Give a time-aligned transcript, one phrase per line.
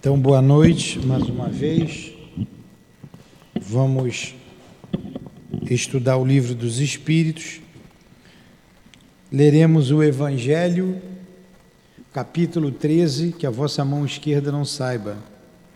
[0.00, 2.12] Então, boa noite mais uma vez.
[3.60, 4.32] Vamos
[5.68, 7.60] estudar o livro dos Espíritos.
[9.32, 11.02] Leremos o Evangelho,
[12.12, 15.18] capítulo 13, que a vossa mão esquerda não saiba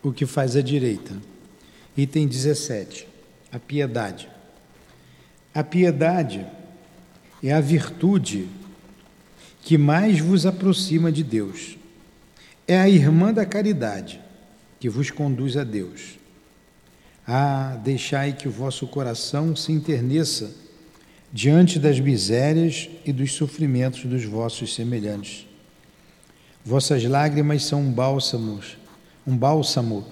[0.05, 1.17] o que faz a direita.
[1.97, 3.09] Item 17.
[3.51, 4.29] A piedade.
[5.53, 6.47] A piedade
[7.43, 8.47] é a virtude
[9.63, 11.82] que mais vos aproxima de Deus.
[12.67, 14.21] É a irmã da caridade
[14.79, 16.19] que vos conduz a Deus.
[17.27, 20.55] Ah, deixai que o vosso coração se enterneça
[21.33, 25.47] diante das misérias e dos sofrimentos dos vossos semelhantes.
[26.65, 28.61] Vossas lágrimas são um bálsamo,
[29.27, 30.07] um bálsamo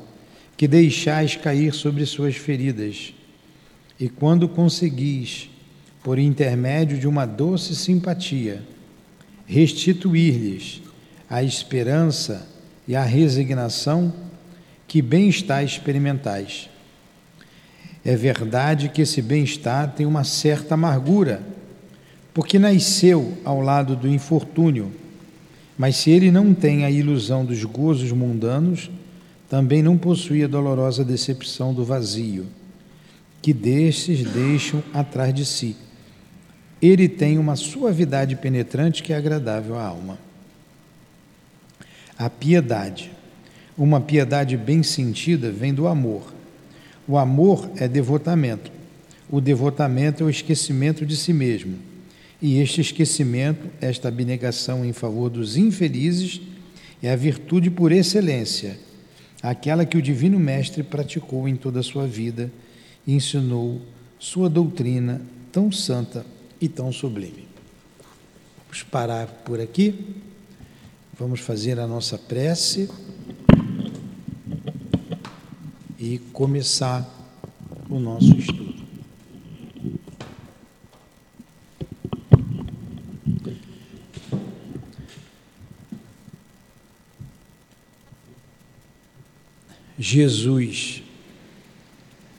[0.57, 3.15] que deixais cair sobre suas feridas.
[3.99, 5.49] E quando conseguis,
[6.03, 8.63] por intermédio de uma doce simpatia,
[9.47, 10.83] restituir-lhes
[11.31, 12.45] a esperança
[12.89, 14.13] e a resignação,
[14.89, 16.69] que bem-estar experimentais.
[18.05, 21.41] É verdade que esse bem-estar tem uma certa amargura,
[22.35, 24.91] porque nasceu ao lado do infortúnio,
[25.79, 28.91] mas se ele não tem a ilusão dos gozos mundanos,
[29.49, 32.47] também não possui a dolorosa decepção do vazio,
[33.41, 35.77] que destes deixam atrás de si.
[36.83, 40.30] Ele tem uma suavidade penetrante que é agradável à alma.
[42.21, 43.11] A piedade.
[43.77, 46.33] Uma piedade bem sentida vem do amor
[47.11, 48.71] o amor é devotamento.
[49.29, 51.77] O devotamento é o esquecimento de si mesmo.
[52.41, 56.41] E este esquecimento, esta abnegação em favor dos infelizes,
[57.03, 58.79] é a virtude por excelência,
[59.43, 62.49] aquela que o Divino Mestre praticou em toda a sua vida
[63.05, 63.81] e ensinou
[64.17, 65.21] sua doutrina
[65.51, 66.25] tão santa
[66.61, 67.49] e tão sublime.
[68.69, 70.15] Vamos parar por aqui,
[71.21, 72.89] vamos fazer a nossa prece
[75.99, 77.07] e começar
[77.91, 78.81] o nosso estudo.
[89.99, 91.03] Jesus,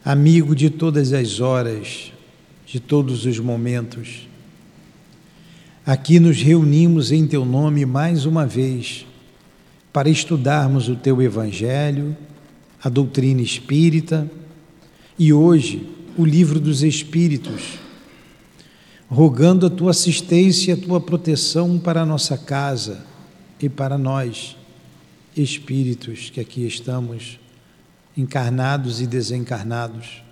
[0.03, 2.11] amigo de todas as horas,
[2.65, 4.27] de todos os momentos,
[5.91, 9.05] aqui nos reunimos em Teu nome mais uma vez
[9.91, 12.15] para estudarmos o Teu Evangelho
[12.81, 14.31] a doutrina espírita
[15.19, 15.85] e hoje
[16.17, 17.77] o livro dos Espíritos,
[19.09, 23.05] rogando a tua assistência e a tua proteção para a nossa casa
[23.61, 24.55] e para nós,
[25.35, 27.37] espíritos que aqui estamos,
[28.15, 30.23] encarnados e desencarnados,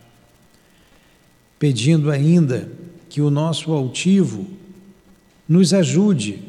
[1.60, 2.72] pedindo ainda
[3.10, 4.48] que o nosso altivo
[5.50, 6.44] nos ajude,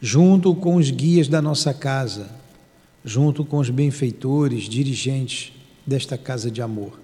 [0.00, 2.30] junto com os guias da nossa casa,
[3.04, 5.52] junto com os benfeitores, dirigentes
[5.86, 6.98] desta casa de amor.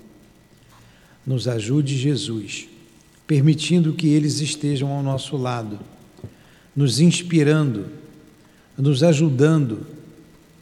[1.26, 2.66] Nos ajude, Jesus,
[3.26, 5.78] permitindo que eles estejam ao nosso lado,
[6.74, 7.88] nos inspirando,
[8.76, 9.86] nos ajudando,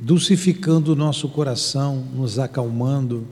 [0.01, 3.25] dulcificando o nosso coração, nos acalmando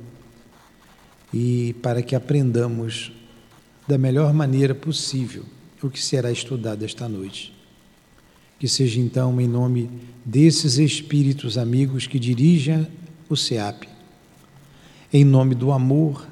[1.34, 3.10] e para que aprendamos
[3.88, 5.44] da melhor maneira possível
[5.82, 7.54] o que será estudado esta noite.
[8.58, 9.88] Que seja então em nome
[10.24, 12.86] desses espíritos amigos que dirigem
[13.28, 13.88] o SEAP,
[15.12, 16.26] em nome do amor,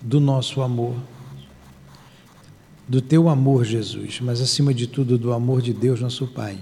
[0.00, 0.96] do nosso amor,
[2.88, 6.58] do teu amor, Jesus, mas acima de tudo do amor de Deus, nosso Pai,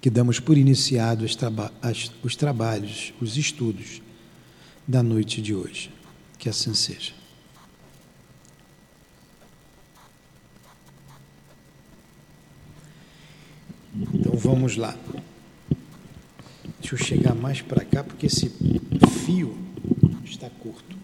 [0.00, 1.72] que damos por iniciado os, traba
[2.22, 4.02] os trabalhos, os estudos
[4.86, 5.90] da noite de hoje.
[6.38, 7.21] Que assim seja.
[13.94, 14.96] Então vamos lá.
[16.80, 18.50] Deixa eu chegar mais para cá porque esse
[19.24, 19.56] fio
[20.24, 20.96] está curto.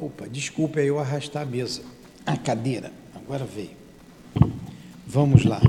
[0.00, 1.82] Opa, desculpe aí eu arrastar a mesa,
[2.24, 2.92] a cadeira.
[3.14, 3.76] Agora veio.
[5.06, 5.60] Vamos lá.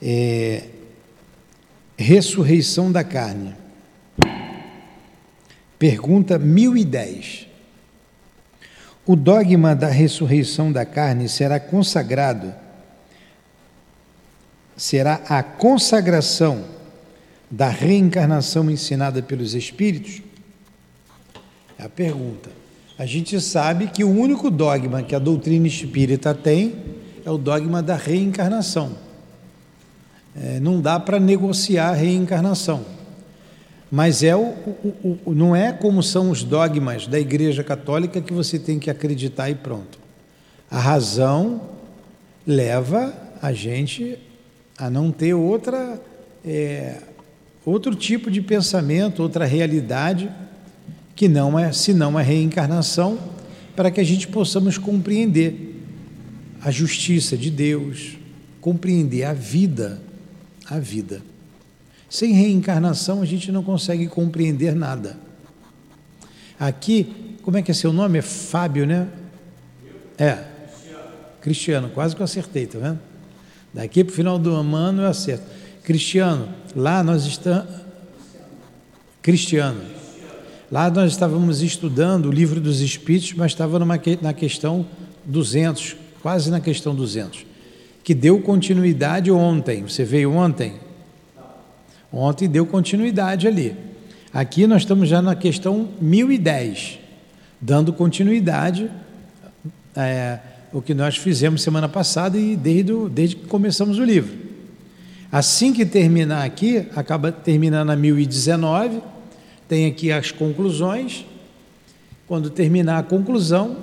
[0.00, 0.68] É,
[1.96, 3.54] ressurreição da carne.
[5.78, 7.51] Pergunta 1010.
[9.12, 12.50] O dogma da ressurreição da carne será consagrado,
[14.74, 16.64] será a consagração
[17.50, 20.22] da reencarnação ensinada pelos Espíritos?
[21.78, 22.48] É a pergunta.
[22.98, 26.74] A gente sabe que o único dogma que a doutrina espírita tem
[27.22, 28.96] é o dogma da reencarnação.
[30.34, 32.82] É, não dá para negociar a reencarnação.
[33.94, 38.32] Mas é o, o, o, não é como são os dogmas da Igreja Católica que
[38.32, 39.98] você tem que acreditar e pronto.
[40.70, 41.60] A razão
[42.46, 44.16] leva a gente
[44.78, 46.00] a não ter outra
[46.42, 47.00] é,
[47.66, 50.30] outro tipo de pensamento, outra realidade,
[51.14, 53.18] que não é, senão a reencarnação,
[53.76, 55.84] para que a gente possamos compreender
[56.62, 58.16] a justiça de Deus,
[58.58, 60.00] compreender a vida,
[60.64, 61.22] a vida.
[62.12, 65.16] Sem reencarnação a gente não consegue compreender nada.
[66.60, 68.18] Aqui, como é que é seu nome?
[68.18, 69.08] É Fábio, né?
[70.18, 70.32] É.
[70.32, 71.08] Cristiano,
[71.40, 73.00] Cristiano quase que eu acertei, tá vendo?
[73.72, 75.42] Daqui para o final do ano eu acerto.
[75.84, 77.66] Cristiano, lá nós estamos.
[79.22, 79.80] Cristiano.
[80.70, 84.84] Lá nós estávamos estudando o livro dos Espíritos, mas estava numa, na questão
[85.24, 87.46] 200, quase na questão 200,
[88.04, 89.84] que deu continuidade ontem.
[89.84, 90.91] Você veio ontem?
[92.12, 93.74] Ontem deu continuidade ali.
[94.32, 96.98] Aqui nós estamos já na questão 1010,
[97.60, 98.90] dando continuidade
[99.96, 100.38] é,
[100.72, 104.36] o que nós fizemos semana passada e desde, desde que começamos o livro.
[105.30, 109.00] Assim que terminar aqui, acaba terminando a 1019,
[109.66, 111.24] tem aqui as conclusões.
[112.26, 113.78] Quando terminar a conclusão,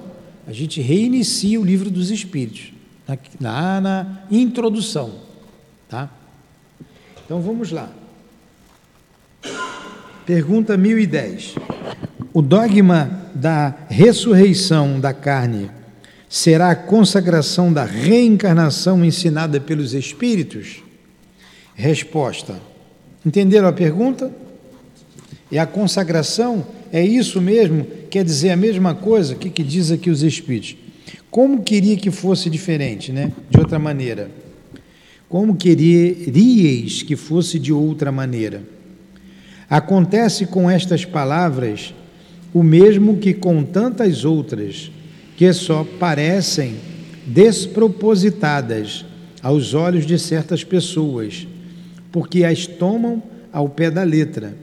[0.48, 2.72] a gente reinicia o livro dos Espíritos,
[3.40, 5.12] na, na introdução.
[5.88, 6.10] Tá?
[7.26, 7.99] Então vamos lá.
[10.26, 11.56] Pergunta 1010.
[12.32, 15.72] O dogma da ressurreição da carne
[16.30, 20.84] será a consagração da reencarnação ensinada pelos espíritos?
[21.74, 22.62] Resposta:
[23.26, 24.32] Entenderam a pergunta?
[25.52, 27.88] E a consagração é isso mesmo?
[28.12, 29.34] Quer dizer a mesma coisa?
[29.34, 30.76] O que, que diz aqui os espíritos?
[31.32, 33.32] Como queria que fosse diferente, né?
[33.50, 34.30] De outra maneira.
[35.28, 38.64] Como querias que fosse de outra maneira?
[39.70, 41.94] Acontece com estas palavras
[42.54, 44.92] o mesmo que com tantas outras
[45.38, 46.76] que só parecem
[47.26, 49.06] despropositadas
[49.42, 51.48] aos olhos de certas pessoas,
[52.12, 53.22] porque as tomam
[53.54, 54.56] ao pé da letra.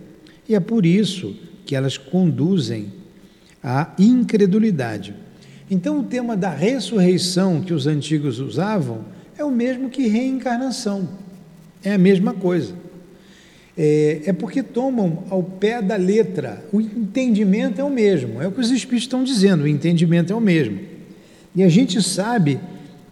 [0.49, 2.93] E é por isso que elas conduzem
[3.63, 5.15] à incredulidade.
[5.71, 9.05] Então, o tema da ressurreição que os antigos usavam
[9.39, 11.09] é o mesmo que reencarnação,
[11.83, 12.75] é a mesma coisa.
[13.79, 16.65] É, é, porque tomam ao pé da letra.
[16.73, 20.37] O entendimento é o mesmo, é o que os Espíritos estão dizendo, o entendimento é
[20.37, 20.79] o mesmo.
[21.55, 22.59] E a gente sabe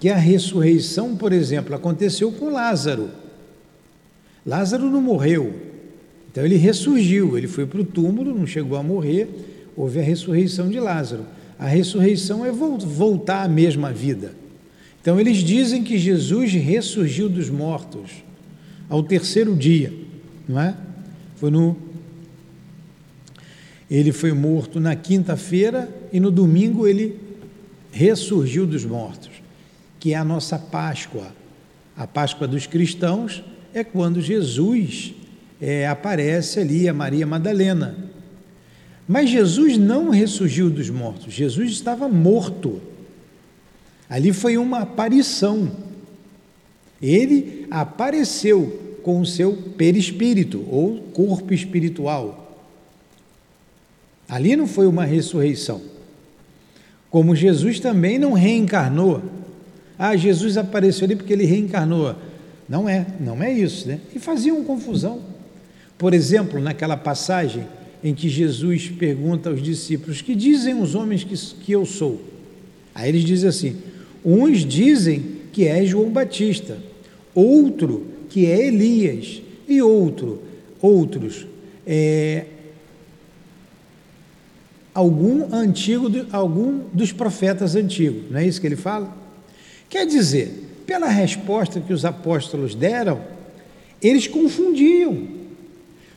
[0.01, 3.11] que a ressurreição, por exemplo, aconteceu com Lázaro.
[4.47, 5.55] Lázaro não morreu,
[6.31, 9.29] então ele ressurgiu, ele foi para o túmulo, não chegou a morrer,
[9.77, 11.25] houve a ressurreição de Lázaro.
[11.59, 14.33] A ressurreição é voltar à mesma vida.
[15.01, 18.11] Então eles dizem que Jesus ressurgiu dos mortos
[18.89, 20.04] ao terceiro dia
[20.49, 20.77] não é?
[21.37, 21.77] Foi no
[23.91, 27.21] ele foi morto na quinta-feira e no domingo ele
[27.93, 29.31] ressurgiu dos mortos,
[30.01, 31.29] que é a nossa Páscoa.
[31.97, 35.15] A Páscoa dos cristãos é quando Jesus
[35.61, 37.97] é, aparece ali a Maria Madalena.
[39.07, 42.81] Mas Jesus não ressurgiu dos mortos, Jesus estava morto.
[44.09, 45.71] Ali foi uma aparição.
[47.01, 52.59] Ele apareceu com o seu perispírito ou corpo espiritual.
[54.27, 55.83] Ali não foi uma ressurreição.
[57.11, 59.23] Como Jesus também não reencarnou.
[59.99, 62.17] Ah, Jesus apareceu ali porque ele reencarnou.
[62.67, 64.01] Não é, não é isso, né?
[64.15, 65.21] E faziam confusão.
[65.99, 67.67] Por exemplo, naquela passagem
[68.03, 72.23] em que Jesus pergunta aos discípulos: Que dizem os homens que, que eu sou?
[72.95, 73.77] Aí eles dizem assim:
[74.25, 76.79] Uns dizem que é João Batista,
[77.35, 80.43] outro que é Elias, e outro,
[80.83, 81.47] outros,
[81.87, 82.47] é,
[84.93, 89.17] algum antigo, algum dos profetas antigos, não é isso que ele fala?
[89.89, 93.21] Quer dizer, pela resposta que os apóstolos deram,
[94.03, 95.29] eles confundiam.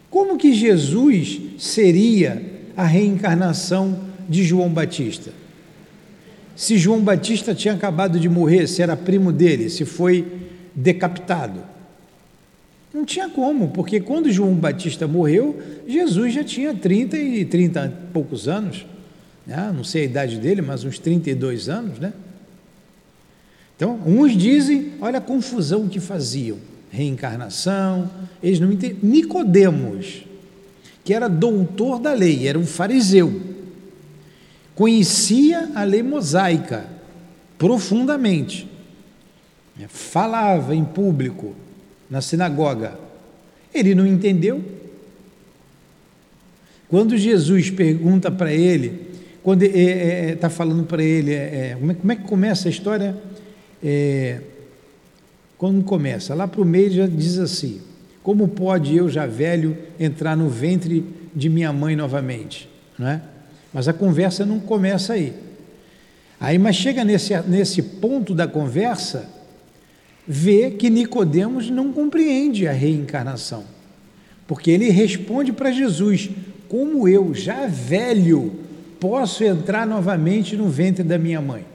[0.09, 2.43] Como que Jesus seria
[2.75, 3.95] a reencarnação
[4.27, 5.31] de João Batista?
[6.55, 10.25] Se João Batista tinha acabado de morrer, se era primo dele, se foi
[10.73, 11.76] decapitado.
[12.97, 18.11] Não tinha como, porque quando João Batista morreu, Jesus já tinha 30 e 30 e
[18.11, 18.87] poucos anos,
[19.45, 19.71] né?
[19.71, 22.11] não sei a idade dele, mas uns 32 anos, né?
[23.75, 26.57] Então, uns dizem, olha a confusão que faziam,
[26.89, 28.09] reencarnação,
[28.41, 28.97] eles não entendiam.
[29.03, 30.23] Nicodemos,
[31.05, 33.39] que era doutor da lei, era um fariseu,
[34.73, 36.87] conhecia a lei mosaica
[37.59, 38.67] profundamente,
[39.77, 39.85] né?
[39.87, 41.53] falava em público,
[42.09, 42.97] na sinagoga.
[43.73, 44.63] Ele não entendeu.
[46.89, 49.07] Quando Jesus pergunta para ele,
[49.43, 52.23] quando está é, é, tá falando para ele, é, é, como, é, como, é, que
[52.23, 53.15] começa a história?
[53.83, 54.41] É,
[55.57, 56.33] quando começa?
[56.33, 57.81] Lá para o meio já diz assim:
[58.23, 61.03] Como pode eu, já velho, entrar no ventre
[61.35, 62.69] de minha mãe novamente?
[62.97, 63.21] Não é?
[63.73, 65.33] Mas a conversa não começa aí.
[66.39, 69.27] Aí, mas chega nesse, nesse ponto da conversa,
[70.27, 73.63] vê que Nicodemos não compreende a reencarnação.
[74.45, 76.29] Porque ele responde para Jesus:
[76.67, 78.53] Como eu, já velho,
[78.99, 81.65] posso entrar novamente no ventre da minha mãe?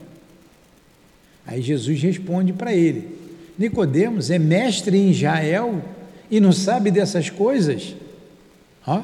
[1.46, 3.08] Aí Jesus responde para ele:
[3.58, 5.82] Nicodemos é mestre em Israel
[6.30, 7.94] e não sabe dessas coisas?
[8.86, 9.02] Ó,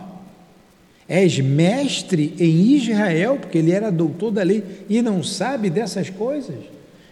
[1.08, 6.56] és mestre em Israel, porque ele era doutor da lei e não sabe dessas coisas?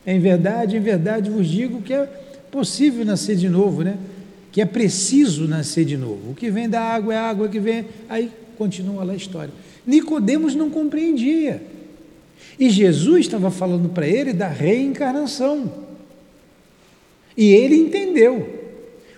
[0.07, 2.09] Em verdade, em verdade vos digo que é
[2.57, 3.99] possível nascer de novo, né?
[4.51, 6.31] Que é preciso nascer de novo.
[6.31, 7.85] O que vem da água é água que vem.
[8.09, 9.53] Aí continua lá a história.
[9.87, 11.63] Nicodemos não compreendia.
[12.59, 15.71] E Jesus estava falando para ele da reencarnação.
[17.37, 18.49] E ele entendeu.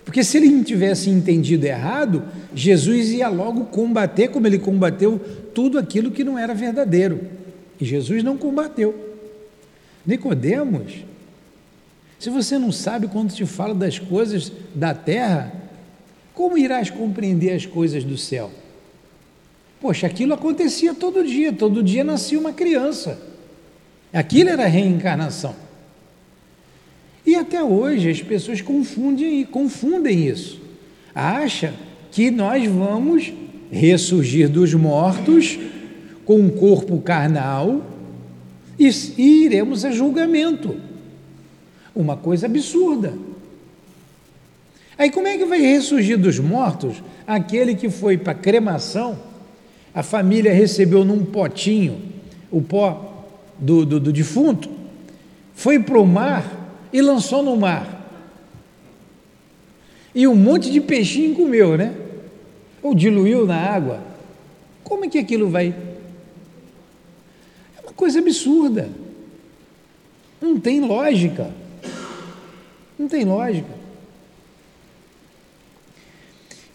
[0.03, 5.17] Porque se ele tivesse entendido errado, Jesus ia logo combater, como ele combateu
[5.53, 7.21] tudo aquilo que não era verdadeiro.
[7.79, 8.93] E Jesus não combateu.
[10.05, 11.05] Nicodemos,
[12.19, 15.53] se você não sabe quando te fala das coisas da terra,
[16.33, 18.51] como irás compreender as coisas do céu?
[19.79, 23.17] Poxa, aquilo acontecia todo dia, todo dia nascia uma criança.
[24.11, 25.55] Aquilo era reencarnação.
[27.25, 30.59] E até hoje as pessoas confundem, confundem isso.
[31.15, 31.73] Acha
[32.11, 33.31] que nós vamos
[33.71, 35.57] ressurgir dos mortos
[36.25, 37.81] com um corpo carnal
[38.77, 40.88] e, e iremos a julgamento.
[41.95, 43.13] Uma coisa absurda.
[44.97, 49.17] Aí como é que vai ressurgir dos mortos aquele que foi para cremação,
[49.93, 52.01] a família recebeu num potinho
[52.51, 53.27] o pó
[53.57, 54.69] do, do, do defunto,
[55.53, 56.43] foi para o mar
[56.91, 57.97] e lançou no mar.
[60.13, 61.93] E um monte de peixinho comeu, né?
[62.81, 64.01] Ou diluiu na água.
[64.83, 65.75] Como é que aquilo vai?
[67.77, 68.89] É uma coisa absurda.
[70.41, 71.51] Não tem lógica.
[72.99, 73.79] Não tem lógica.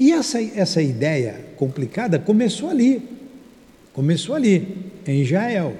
[0.00, 3.02] E essa, essa ideia complicada começou ali.
[3.92, 5.76] Começou ali, em Israel.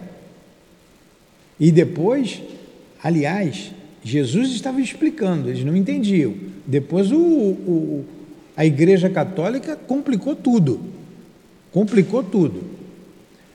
[1.58, 2.42] E depois,
[3.02, 3.72] aliás,
[4.04, 6.34] Jesus estava explicando, eles não entendiam.
[6.66, 8.04] Depois o, o,
[8.56, 10.80] a Igreja Católica complicou tudo.
[11.72, 12.62] Complicou tudo.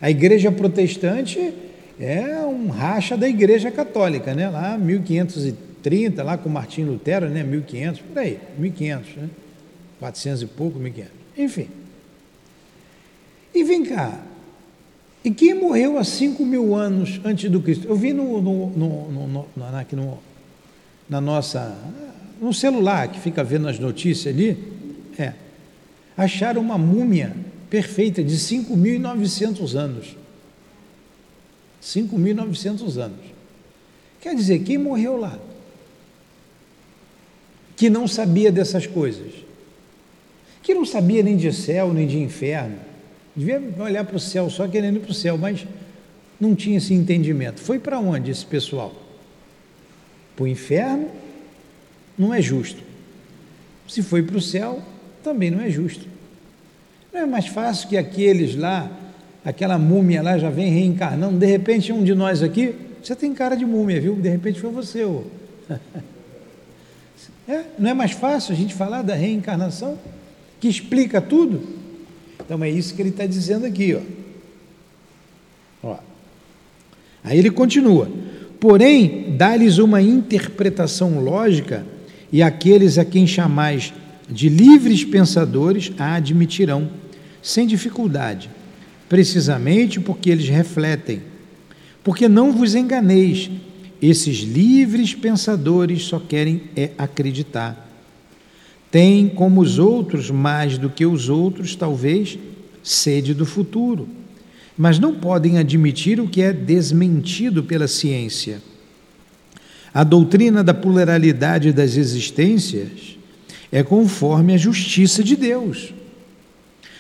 [0.01, 1.53] A Igreja Protestante
[2.00, 4.50] é um racha da Igreja Católica, né?
[4.50, 5.69] Lá 1530,
[6.24, 7.44] lá com Martim Lutero, né?
[7.44, 9.30] 1500, por aí, 1500, né?
[10.00, 11.12] 400 e pouco, 1500.
[11.38, 11.68] Enfim.
[13.54, 14.24] E vem cá,
[15.24, 17.88] e quem morreu há 5 mil anos antes do Cristo?
[17.88, 20.18] Eu vi no, no, no, no aqui no,
[21.10, 21.78] na nossa.
[22.42, 24.58] no celular que fica vendo as notícias ali.
[25.18, 25.34] É.
[26.16, 27.36] Acharam uma múmia
[27.70, 30.16] perfeita de 5.900 anos.
[31.84, 33.26] 5.900 anos.
[34.22, 35.38] Quer dizer, quem morreu lá?
[37.80, 39.32] Que não sabia dessas coisas.
[40.62, 42.90] Que não sabia nem de céu, nem de inferno
[43.40, 45.66] Devia olhar para o céu só querendo ir para o céu, mas
[46.38, 47.62] não tinha esse entendimento.
[47.62, 48.94] Foi para onde esse pessoal?
[50.36, 51.08] Para o inferno?
[52.18, 52.84] Não é justo.
[53.88, 54.82] Se foi para o céu,
[55.24, 56.06] também não é justo.
[57.14, 58.92] Não é mais fácil que aqueles lá,
[59.46, 63.56] aquela múmia lá já vem reencarnando, de repente um de nós aqui, você tem cara
[63.56, 64.16] de múmia, viu?
[64.16, 65.06] De repente foi você.
[65.06, 65.24] Ô.
[67.48, 69.98] É, não é mais fácil a gente falar da reencarnação,
[70.60, 71.62] que explica tudo?
[72.40, 75.88] Então é isso que ele está dizendo aqui, ó.
[75.88, 75.98] ó.
[77.24, 78.12] Aí ele continua:
[78.60, 81.86] porém, dá-lhes uma interpretação lógica,
[82.32, 83.94] e aqueles a quem chamais
[84.30, 86.90] de livres pensadores a admitirão,
[87.42, 88.50] sem dificuldade,
[89.08, 91.22] precisamente porque eles refletem.
[92.04, 93.50] Porque não vos enganeis,
[94.01, 97.89] esses livres pensadores só querem é acreditar
[98.91, 102.38] tem, como os outros, mais do que os outros, talvez,
[102.84, 104.10] sede do futuro,
[104.77, 108.62] mas não podem admitir o que é desmentido pela ciência.
[109.94, 113.18] A doutrina da pluralidade das existências
[113.72, 115.94] é conforme a justiça de Deus.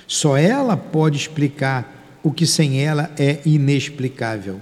[0.07, 4.59] Só ela pode explicar o que sem ela é inexplicável.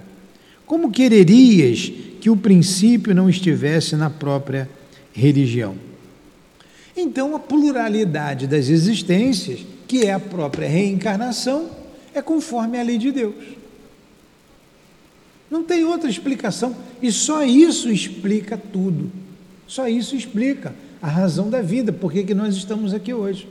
[0.68, 4.68] Como quererias que o princípio não estivesse na própria
[5.14, 5.74] religião?
[6.94, 11.70] Então, a pluralidade das existências, que é a própria reencarnação,
[12.12, 13.34] é conforme a lei de Deus.
[15.50, 16.76] Não tem outra explicação.
[17.00, 19.10] E só isso explica tudo.
[19.66, 23.48] Só isso explica a razão da vida, por que, nós estamos aqui hoje.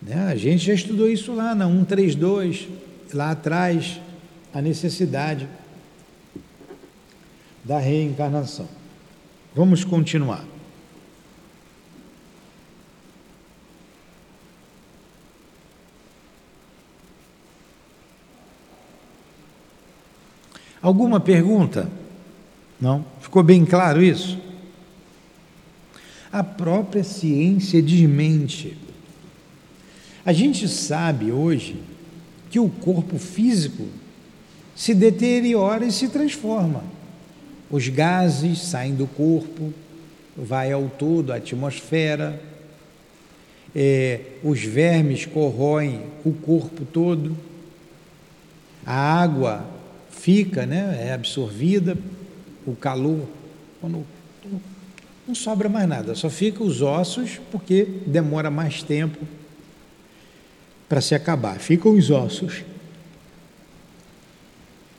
[0.00, 0.28] Né?
[0.28, 2.68] A gente já estudou isso lá na 132,
[3.12, 3.98] lá atrás,
[4.56, 5.46] a necessidade
[7.62, 8.66] da reencarnação.
[9.54, 10.42] Vamos continuar.
[20.80, 21.92] Alguma pergunta?
[22.80, 23.04] Não?
[23.20, 24.38] Ficou bem claro isso?
[26.32, 28.74] A própria ciência desmente.
[30.24, 31.78] A gente sabe hoje
[32.48, 33.86] que o corpo físico
[34.76, 36.84] se deteriora e se transforma.
[37.70, 39.72] Os gases saem do corpo,
[40.36, 42.40] vai ao todo a atmosfera,
[43.74, 47.36] é, os vermes corroem o corpo todo,
[48.84, 49.66] a água
[50.10, 51.96] fica, né, é absorvida,
[52.66, 53.26] o calor,
[53.80, 54.04] quando
[55.26, 59.26] não sobra mais nada, só fica os ossos, porque demora mais tempo
[60.88, 61.58] para se acabar.
[61.58, 62.62] Ficam os ossos.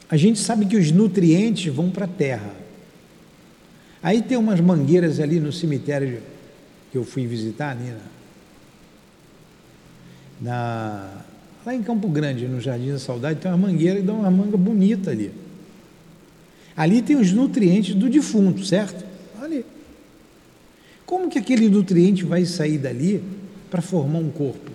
[0.09, 2.53] A gente sabe que os nutrientes vão para a terra.
[4.01, 6.21] Aí tem umas mangueiras ali no cemitério
[6.91, 7.93] que eu fui visitar, ali
[10.39, 11.25] na, na
[11.67, 14.55] Lá em Campo Grande, no Jardim da Saudade, tem uma mangueira e dá uma manga
[14.55, 15.33] bonita ali.
[16.77, 19.03] Ali tem os nutrientes do defunto, certo?
[19.41, 19.65] Ali.
[21.05, 23.21] Como que aquele nutriente vai sair dali
[23.69, 24.71] para formar um corpo?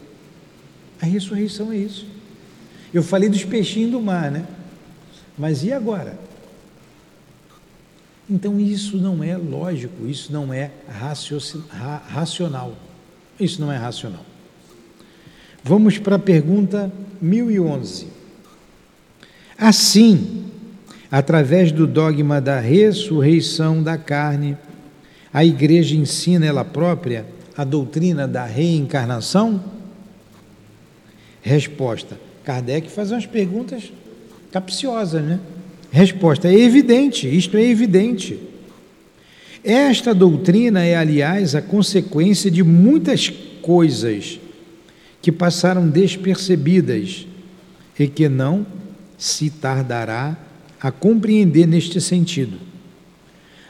[1.01, 2.07] A ressurreição é isso.
[2.93, 4.47] Eu falei dos peixinhos do mar, né?
[5.37, 6.19] Mas e agora?
[8.29, 10.71] Então isso não é lógico, isso não é
[12.09, 12.75] racional.
[13.39, 14.25] Isso não é racional.
[15.65, 18.09] Vamos para a pergunta 1011.
[19.57, 20.45] Assim,
[21.11, 24.57] através do dogma da ressurreição da carne,
[25.33, 29.63] a igreja ensina ela própria a doutrina da reencarnação?
[31.41, 33.93] Resposta: Kardec faz umas perguntas
[34.53, 35.41] capciosas, né?
[35.91, 38.39] Resposta: é evidente, isto é evidente.
[39.65, 43.29] Esta doutrina é, aliás, a consequência de muitas
[43.61, 44.39] coisas
[45.21, 47.27] que passaram despercebidas
[47.99, 48.67] e que não
[49.17, 50.37] se tardará
[50.81, 52.59] a compreender neste sentido.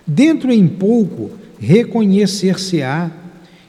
[0.07, 3.11] Dentro em pouco reconhecer-se-á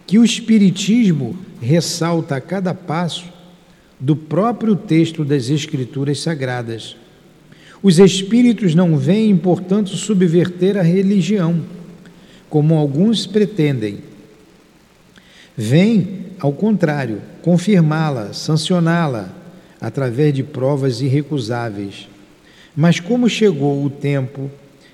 [0.08, 3.26] que o Espiritismo ressalta a cada passo
[4.00, 6.96] do próprio texto das Escrituras Sagradas.
[7.84, 11.62] Os Espíritos não vêm, portanto, subverter a religião,
[12.50, 14.00] como alguns pretendem.
[15.56, 19.34] Vêm ao contrário, confirmá-la, sancioná-la
[19.80, 22.10] através de provas irrecusáveis.
[22.76, 24.52] Mas como chegou o tempo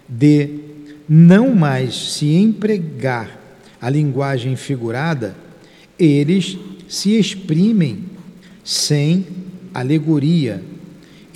[0.07, 0.59] de
[1.07, 3.39] não mais se empregar
[3.81, 5.35] a linguagem figurada,
[5.97, 8.05] eles se exprimem
[8.63, 9.25] sem
[9.73, 10.63] alegoria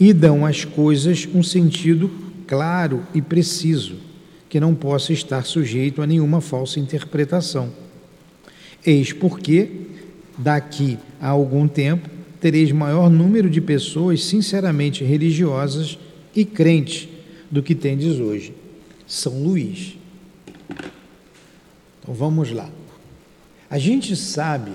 [0.04, 2.12] e dão às coisas um sentido
[2.46, 3.96] claro e preciso,
[4.50, 7.72] que não possa estar sujeito a nenhuma falsa interpretação.
[8.86, 9.70] Eis porque
[10.38, 12.10] daqui a algum tempo
[12.42, 15.98] tereis maior número de pessoas sinceramente religiosas
[16.36, 17.08] e crentes
[17.50, 18.54] do que tendes hoje.
[19.08, 19.96] São Luís.
[22.02, 22.70] Então vamos lá.
[23.70, 24.74] A gente sabe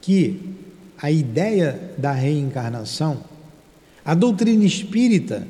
[0.00, 0.40] que
[1.00, 3.37] a ideia da reencarnação,
[4.08, 5.46] a doutrina espírita,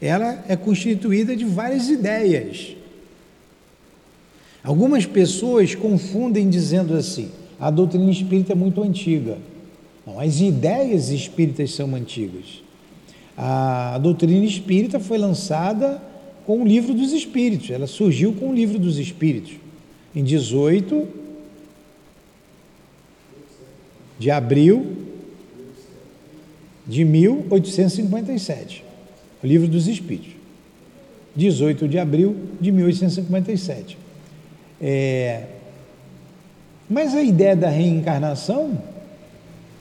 [0.00, 2.74] ela é constituída de várias ideias.
[4.64, 7.28] Algumas pessoas confundem dizendo assim:
[7.60, 9.36] a doutrina espírita é muito antiga.
[10.06, 12.62] Não, as ideias espíritas são antigas.
[13.36, 16.00] A doutrina espírita foi lançada
[16.46, 19.52] com o livro dos espíritos, ela surgiu com o livro dos espíritos,
[20.16, 21.06] em 18
[24.18, 25.07] de abril
[26.88, 28.82] de 1857.
[29.42, 30.32] O livro dos espíritos.
[31.36, 33.98] 18 de abril de 1857.
[34.80, 35.44] É,
[36.88, 38.78] mas a ideia da reencarnação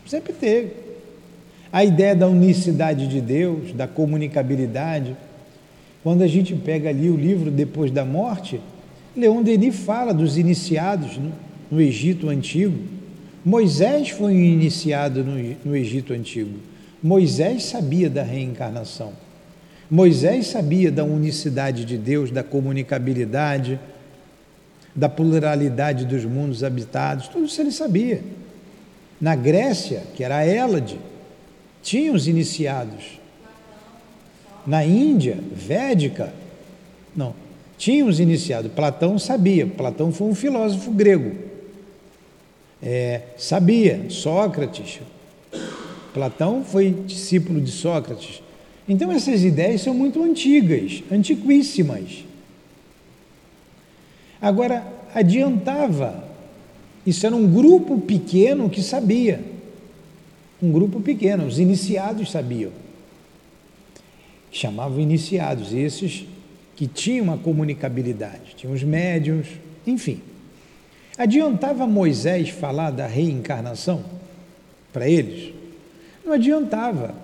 [0.05, 0.71] sempre teve.
[1.71, 5.15] A ideia da unicidade de Deus, da comunicabilidade.
[6.03, 8.61] Quando a gente pega ali o livro Depois da Morte,
[9.15, 11.31] Leon Denis fala dos iniciados no,
[11.71, 12.77] no Egito Antigo.
[13.43, 16.59] Moisés foi um iniciado no, no Egito Antigo.
[17.01, 19.13] Moisés sabia da reencarnação.
[19.89, 23.79] Moisés sabia da unicidade de Deus, da comunicabilidade
[24.97, 28.19] da pluralidade dos mundos habitados, tudo isso ele sabia.
[29.21, 30.99] Na Grécia, que era a Hélade,
[31.83, 33.19] tinha os iniciados.
[34.65, 36.33] Na Índia, védica,
[37.15, 37.33] não,
[37.77, 38.71] Tinha os iniciados.
[38.71, 39.67] Platão sabia.
[39.67, 41.35] Platão foi um filósofo grego.
[42.81, 44.05] É, sabia.
[44.09, 44.99] Sócrates.
[46.17, 48.41] Platão foi discípulo de Sócrates.
[48.89, 52.25] Então essas ideias são muito antigas, antiquíssimas.
[54.41, 56.27] Agora, adiantava.
[57.05, 59.43] Isso era um grupo pequeno que sabia.
[60.59, 62.71] Um grupo pequeno, os iniciados sabiam.
[64.51, 66.25] Chamavam iniciados, esses
[66.75, 69.49] que tinham uma comunicabilidade, tinham os médiums,
[69.85, 70.19] enfim.
[71.15, 74.03] Adiantava Moisés falar da reencarnação
[74.91, 75.56] para eles?
[76.27, 77.15] Não adiantava.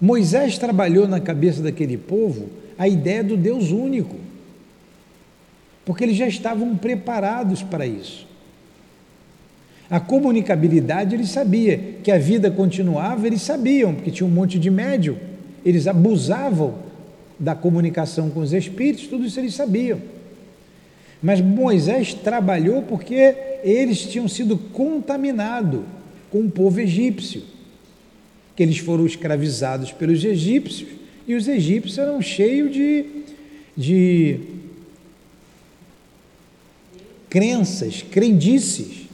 [0.00, 4.16] Moisés trabalhou na cabeça daquele povo a ideia do Deus único,
[5.84, 8.26] porque eles já estavam preparados para isso.
[9.88, 14.70] A comunicabilidade eles sabiam, que a vida continuava, eles sabiam, porque tinha um monte de
[14.70, 15.16] médium,
[15.64, 16.74] eles abusavam
[17.38, 20.00] da comunicação com os espíritos, tudo isso eles sabiam.
[21.22, 25.82] Mas Moisés trabalhou porque eles tinham sido contaminados
[26.28, 27.42] com o povo egípcio,
[28.58, 30.90] que eles foram escravizados pelos egípcios
[31.28, 33.04] e os egípcios eram cheios de,
[33.76, 34.40] de
[37.30, 39.06] crenças, crendices.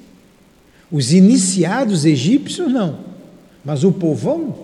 [0.91, 3.01] Os iniciados egípcios não,
[3.63, 4.57] mas o povão,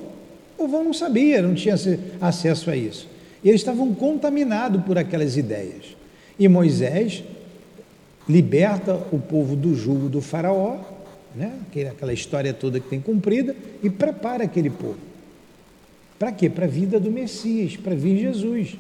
[0.54, 1.74] o povão não sabia, não tinha
[2.18, 3.06] acesso a isso.
[3.44, 5.94] E eles estavam contaminados por aquelas ideias.
[6.38, 7.22] E Moisés
[8.26, 10.78] liberta o povo do jugo do faraó,
[11.34, 11.58] né?
[11.90, 14.98] aquela história toda que tem cumprida, e prepara aquele povo.
[16.18, 16.50] Para quê?
[16.50, 18.76] Para a vida do Messias, para vir Jesus.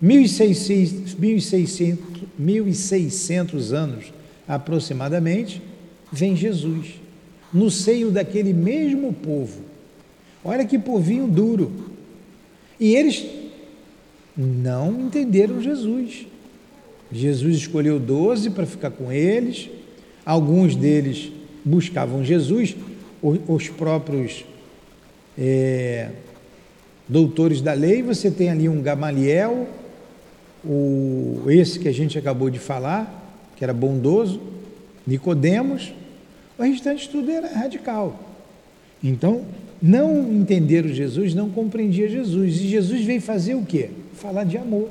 [0.00, 4.12] 1600, 1600, 1600 anos
[4.46, 5.62] aproximadamente,
[6.12, 7.00] vem Jesus,
[7.52, 9.62] no seio daquele mesmo povo.
[10.44, 11.72] Olha que povinho duro.
[12.78, 13.26] E eles
[14.36, 16.26] não entenderam Jesus.
[17.10, 19.70] Jesus escolheu doze para ficar com eles,
[20.24, 21.32] alguns deles
[21.66, 22.76] buscavam Jesus,
[23.20, 24.44] os próprios
[25.36, 26.10] é,
[27.08, 29.66] doutores da lei, você tem ali um Gamaliel,
[30.64, 34.40] o, esse que a gente acabou de falar, que era bondoso,
[35.04, 35.92] Nicodemos,
[36.56, 38.18] o restante tudo era radical.
[39.02, 39.44] Então,
[39.82, 42.60] não entenderam Jesus, não compreendia Jesus.
[42.60, 43.90] E Jesus veio fazer o quê?
[44.14, 44.88] Falar de amor.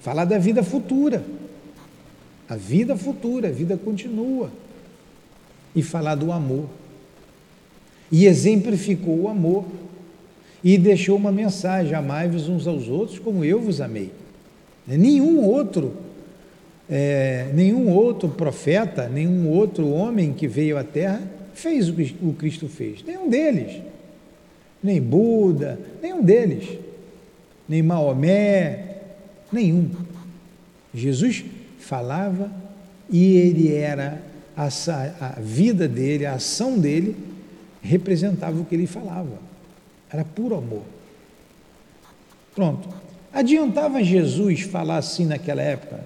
[0.00, 1.24] Falar da vida futura.
[2.48, 4.50] A vida futura, a vida continua.
[5.76, 6.66] E falar do amor.
[8.10, 9.64] E exemplificou o amor.
[10.64, 14.10] E deixou uma mensagem: amai-vos uns aos outros como eu vos amei.
[14.88, 15.92] Nenhum outro
[16.88, 21.20] é, nenhum outro profeta, nenhum outro homem que veio à Terra
[21.52, 23.02] fez o que o Cristo fez.
[23.04, 23.82] Nenhum deles.
[24.82, 26.78] Nem Buda, nenhum deles.
[27.68, 28.98] Nem Maomé,
[29.52, 29.90] nenhum.
[30.94, 31.44] Jesus
[31.80, 32.50] falava
[33.10, 34.22] e ele era,
[34.56, 34.68] a,
[35.20, 37.16] a vida dele, a ação dele,
[37.82, 39.38] representava o que ele falava.
[40.10, 40.82] Era puro amor.
[42.54, 42.88] Pronto.
[43.32, 46.00] Adiantava Jesus falar assim naquela época?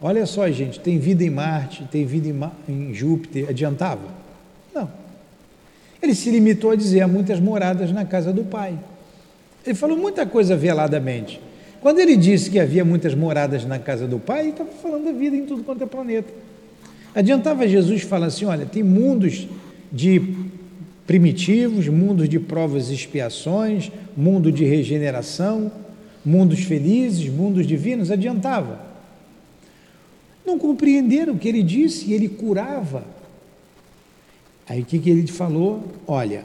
[0.00, 4.08] Olha só, gente, tem vida em Marte, tem vida em, em Júpiter, adiantava?
[4.74, 4.90] Não.
[6.02, 8.76] Ele se limitou a dizer há muitas moradas na casa do Pai.
[9.64, 11.40] Ele falou muita coisa veladamente.
[11.80, 15.12] Quando ele disse que havia muitas moradas na casa do Pai, ele estava falando da
[15.12, 16.32] vida em tudo quanto é planeta.
[17.14, 19.46] Adiantava Jesus falar assim: olha, tem mundos
[19.92, 20.20] de
[21.06, 25.70] primitivos, mundos de provas e expiações, mundo de regeneração,
[26.24, 28.10] mundos felizes, mundos divinos.
[28.10, 28.80] Adiantava.
[30.44, 33.04] Não compreenderam o que ele disse e ele curava.
[34.68, 35.84] Aí o que, que ele falou?
[36.06, 36.44] Olha,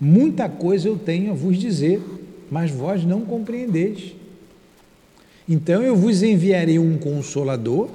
[0.00, 2.02] muita coisa eu tenho a vos dizer,
[2.50, 4.14] mas vós não compreendeis.
[5.48, 7.88] Então eu vos enviarei um consolador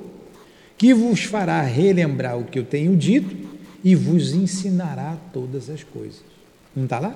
[0.83, 3.33] que vos fará relembrar o que eu tenho dito
[3.81, 6.21] e vos ensinará todas as coisas.
[6.75, 7.15] Não está lá?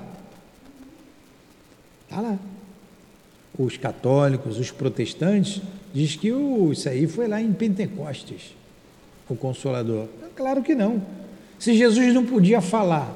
[2.06, 2.40] Está lá.
[3.60, 5.62] Os católicos, os protestantes
[5.94, 8.56] Diz que o, isso aí foi lá em Pentecostes,
[9.28, 10.08] o Consolador.
[10.34, 11.02] Claro que não.
[11.60, 13.14] Se Jesus não podia falar,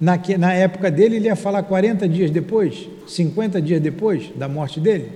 [0.00, 4.78] na, na época dele, ele ia falar 40 dias depois, 50 dias depois da morte
[4.78, 5.10] dele.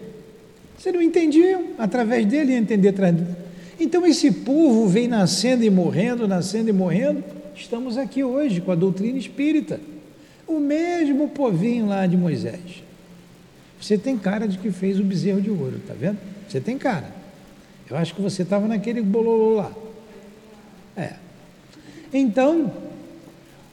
[0.76, 2.94] Você não entendia, através dele ia entender.
[3.78, 7.24] Então esse povo vem nascendo e morrendo, nascendo e morrendo.
[7.54, 9.80] Estamos aqui hoje com a doutrina espírita.
[10.46, 12.82] O mesmo povinho lá de Moisés.
[13.80, 16.18] Você tem cara de que fez o bezerro de ouro, tá vendo?
[16.48, 17.12] Você tem cara.
[17.90, 19.72] Eu acho que você estava naquele bololô lá.
[20.96, 21.14] É.
[22.12, 22.72] Então,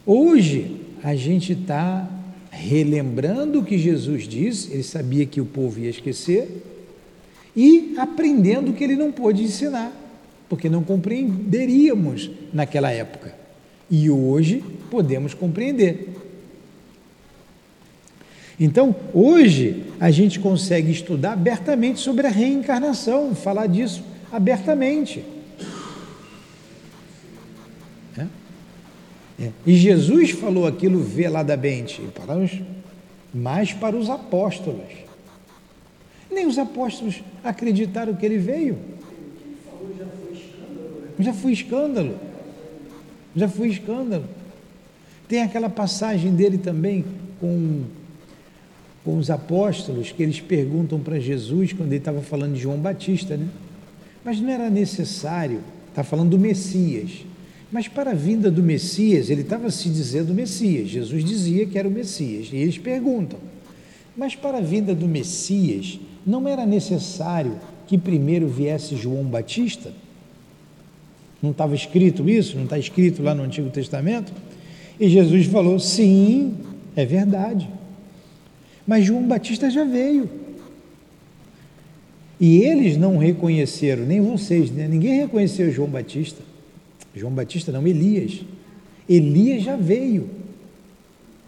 [0.05, 2.09] hoje a gente está
[2.49, 6.63] relembrando o que Jesus disse, ele sabia que o povo ia esquecer,
[7.55, 9.91] e aprendendo o que ele não pôde ensinar,
[10.47, 13.35] porque não compreenderíamos naquela época.
[13.89, 16.09] E hoje podemos compreender.
[18.59, 25.25] Então, hoje, a gente consegue estudar abertamente sobre a reencarnação, falar disso abertamente.
[28.17, 28.25] É?
[29.43, 29.51] É.
[29.65, 32.51] E Jesus falou aquilo veladamente, para os,
[33.33, 35.10] mais para os apóstolos.
[36.31, 38.77] Nem os apóstolos acreditaram que ele veio.
[41.19, 42.19] Já foi escândalo.
[43.35, 44.25] Já foi escândalo.
[45.27, 47.05] Tem aquela passagem dele também
[47.39, 47.83] com
[49.03, 53.35] com os apóstolos que eles perguntam para Jesus quando ele estava falando de João Batista,
[53.35, 53.47] né?
[54.23, 57.25] Mas não era necessário, está falando do Messias.
[57.71, 60.89] Mas para a vinda do Messias, ele estava se dizendo Messias.
[60.89, 62.49] Jesus dizia que era o Messias.
[62.51, 63.39] E eles perguntam:
[64.15, 67.57] Mas para a vinda do Messias, não era necessário
[67.87, 69.91] que primeiro viesse João Batista?
[71.41, 72.55] Não estava escrito isso?
[72.55, 74.31] Não está escrito lá no Antigo Testamento?
[74.99, 76.55] E Jesus falou: Sim,
[76.95, 77.67] é verdade.
[78.85, 80.29] Mas João Batista já veio.
[82.39, 84.87] E eles não reconheceram, nem vocês, né?
[84.87, 86.41] ninguém reconheceu João Batista.
[87.15, 88.41] João Batista não, Elias.
[89.07, 90.29] Elias já veio.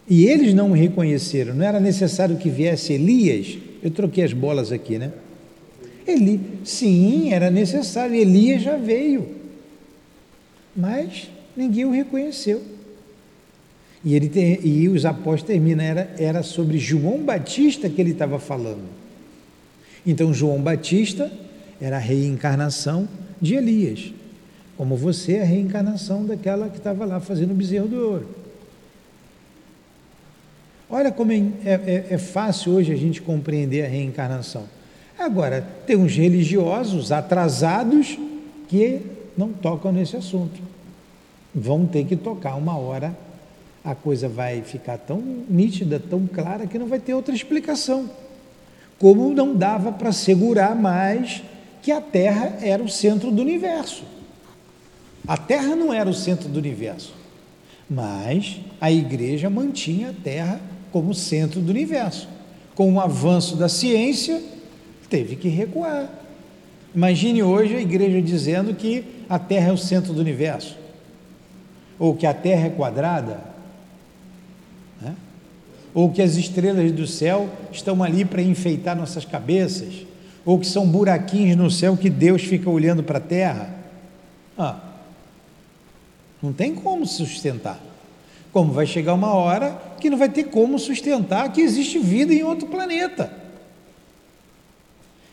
[0.08, 3.58] E eles não reconheceram, não era necessário que viesse Elias.
[3.84, 5.12] Eu troquei as bolas aqui, né?
[6.08, 9.28] Eli, sim, era necessário, Elias já veio.
[10.74, 12.62] Mas ninguém o reconheceu.
[14.04, 18.39] E, ele tem, e os apóstolos terminam, era, era sobre João Batista que ele estava
[18.39, 18.84] falando.
[20.06, 21.32] Então, João Batista
[21.80, 23.08] era a reencarnação
[23.41, 24.13] de Elias,
[24.78, 28.43] como você é a reencarnação daquela que estava lá fazendo o bezerro do ouro.
[30.96, 34.66] Olha como é, é, é fácil hoje a gente compreender a reencarnação.
[35.18, 38.16] Agora, tem uns religiosos atrasados
[38.68, 39.02] que
[39.36, 40.62] não tocam nesse assunto.
[41.54, 43.12] Vão ter que tocar uma hora
[43.84, 48.08] a coisa vai ficar tão nítida, tão clara, que não vai ter outra explicação.
[49.00, 51.44] Como não dava para segurar mais
[51.82, 54.04] que a Terra era o centro do universo.
[55.28, 57.16] A Terra não era o centro do universo,
[57.90, 60.62] mas a Igreja mantinha a Terra
[60.94, 62.30] como centro do universo.
[62.76, 64.42] Com o avanço da ciência,
[65.10, 66.10] teve que recuar.
[66.96, 70.78] Imagine hoje a Igreja dizendo que a Terra é o centro do universo,
[71.98, 73.54] ou que a Terra é quadrada,
[75.94, 80.06] ou que as estrelas do céu estão ali para enfeitar nossas cabeças,
[80.46, 83.74] ou que são buraquinhos no céu que Deus fica olhando para a terra.
[84.58, 84.80] Ah,
[86.42, 87.80] não tem como sustentar.
[88.54, 92.44] Como vai chegar uma hora que não vai ter como sustentar que existe vida em
[92.44, 93.34] outro planeta.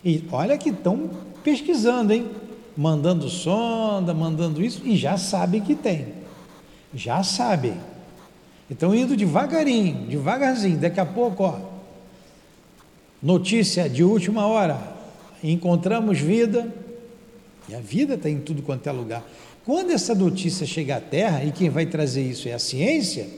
[0.04, 1.10] E olha que estão
[1.44, 2.30] pesquisando, hein?
[2.76, 6.14] Mandando sonda, mandando isso, e já sabem que tem.
[6.94, 7.74] Já sabem.
[8.70, 11.58] Então, indo devagarinho, devagarzinho, daqui a pouco, ó,
[13.22, 14.78] notícia de última hora,
[15.42, 16.72] encontramos vida,
[17.68, 19.22] e a vida está em tudo quanto é lugar.
[19.64, 23.28] Quando essa notícia chegar à Terra, e quem vai trazer isso é a ciência,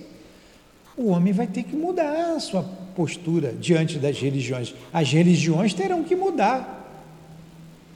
[0.96, 2.62] o homem vai ter que mudar a sua
[2.94, 4.74] postura diante das religiões.
[4.92, 6.80] As religiões terão que mudar.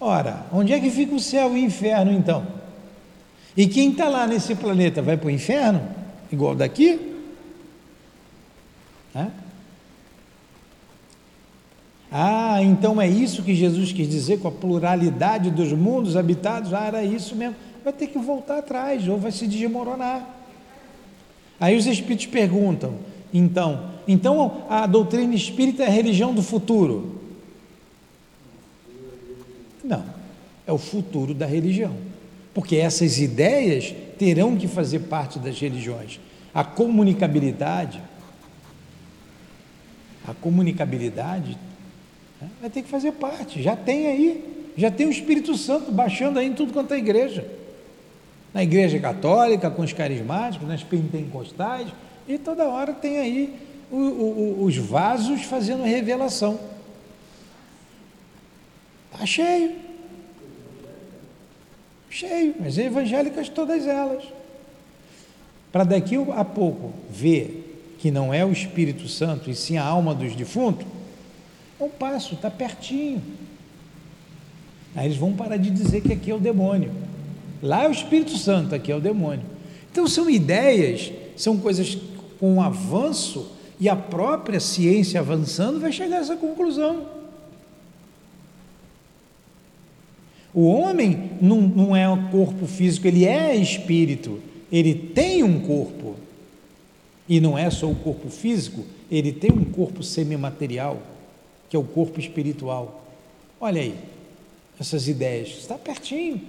[0.00, 2.46] Ora, onde é que fica o céu e o inferno então?
[3.56, 5.80] E quem está lá nesse planeta vai para o inferno?
[6.30, 7.14] Igual daqui?
[12.10, 16.72] Ah, então é isso que Jesus quis dizer com a pluralidade dos mundos habitados?
[16.72, 17.56] Ah, era isso mesmo.
[17.86, 20.28] Vai ter que voltar atrás, ou vai se desmoronar.
[21.60, 22.96] Aí os espíritos perguntam,
[23.32, 27.20] então, então a doutrina espírita é a religião do futuro?
[29.84, 30.04] Não,
[30.66, 31.94] é o futuro da religião.
[32.52, 36.18] Porque essas ideias terão que fazer parte das religiões.
[36.52, 38.02] A comunicabilidade,
[40.26, 41.56] a comunicabilidade
[42.42, 43.62] né, vai ter que fazer parte.
[43.62, 47.64] Já tem aí, já tem o Espírito Santo baixando aí em tudo quanto é igreja.
[48.56, 51.88] Na igreja católica, com os carismáticos, nas pentecostais,
[52.26, 53.54] e toda hora tem aí
[53.90, 56.58] o, o, os vasos fazendo revelação.
[59.12, 59.76] Está cheio.
[62.08, 64.24] Cheio, mas evangélicas todas elas.
[65.70, 70.14] Para daqui a pouco ver que não é o Espírito Santo, e sim a alma
[70.14, 70.86] dos defuntos,
[71.78, 73.22] é um passo, está pertinho.
[74.94, 77.05] Aí eles vão parar de dizer que aqui é o demônio.
[77.62, 79.44] Lá é o Espírito Santo, aqui é o demônio.
[79.90, 81.96] Então são ideias, são coisas
[82.38, 87.06] com um avanço, e a própria ciência avançando vai chegar a essa conclusão.
[90.52, 94.40] O homem não, não é um corpo físico, ele é espírito,
[94.72, 96.16] ele tem um corpo.
[97.28, 101.02] E não é só o corpo físico, ele tem um corpo semimaterial,
[101.68, 103.04] que é o corpo espiritual.
[103.60, 103.94] Olha aí,
[104.78, 106.40] essas ideias, está pertinho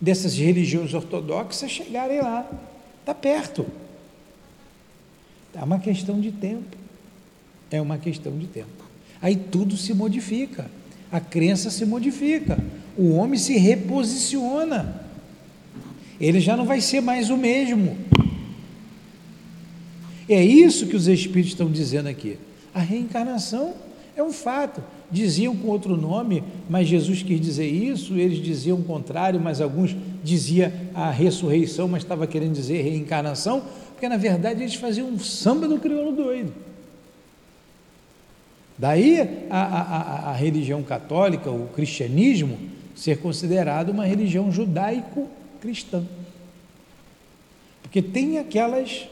[0.00, 2.48] dessas religiões ortodoxas chegarem lá,
[3.00, 3.66] está perto.
[5.54, 6.76] É uma questão de tempo.
[7.70, 8.84] É uma questão de tempo.
[9.20, 10.70] Aí tudo se modifica,
[11.10, 12.58] a crença se modifica,
[12.96, 15.04] o homem se reposiciona,
[16.20, 17.96] ele já não vai ser mais o mesmo.
[20.28, 22.38] É isso que os Espíritos estão dizendo aqui.
[22.74, 23.74] A reencarnação
[24.16, 24.82] é um fato.
[25.10, 29.96] Diziam com outro nome, mas Jesus quis dizer isso, eles diziam o contrário, mas alguns
[30.22, 35.66] diziam a ressurreição, mas estava querendo dizer reencarnação, porque na verdade eles faziam um samba
[35.66, 36.52] do crioulo doido.
[38.76, 42.58] Daí a, a, a, religião católica, o cristianismo,
[42.94, 46.04] ser considerado uma religião judaico-cristã.
[47.82, 49.08] Porque tem aquelas,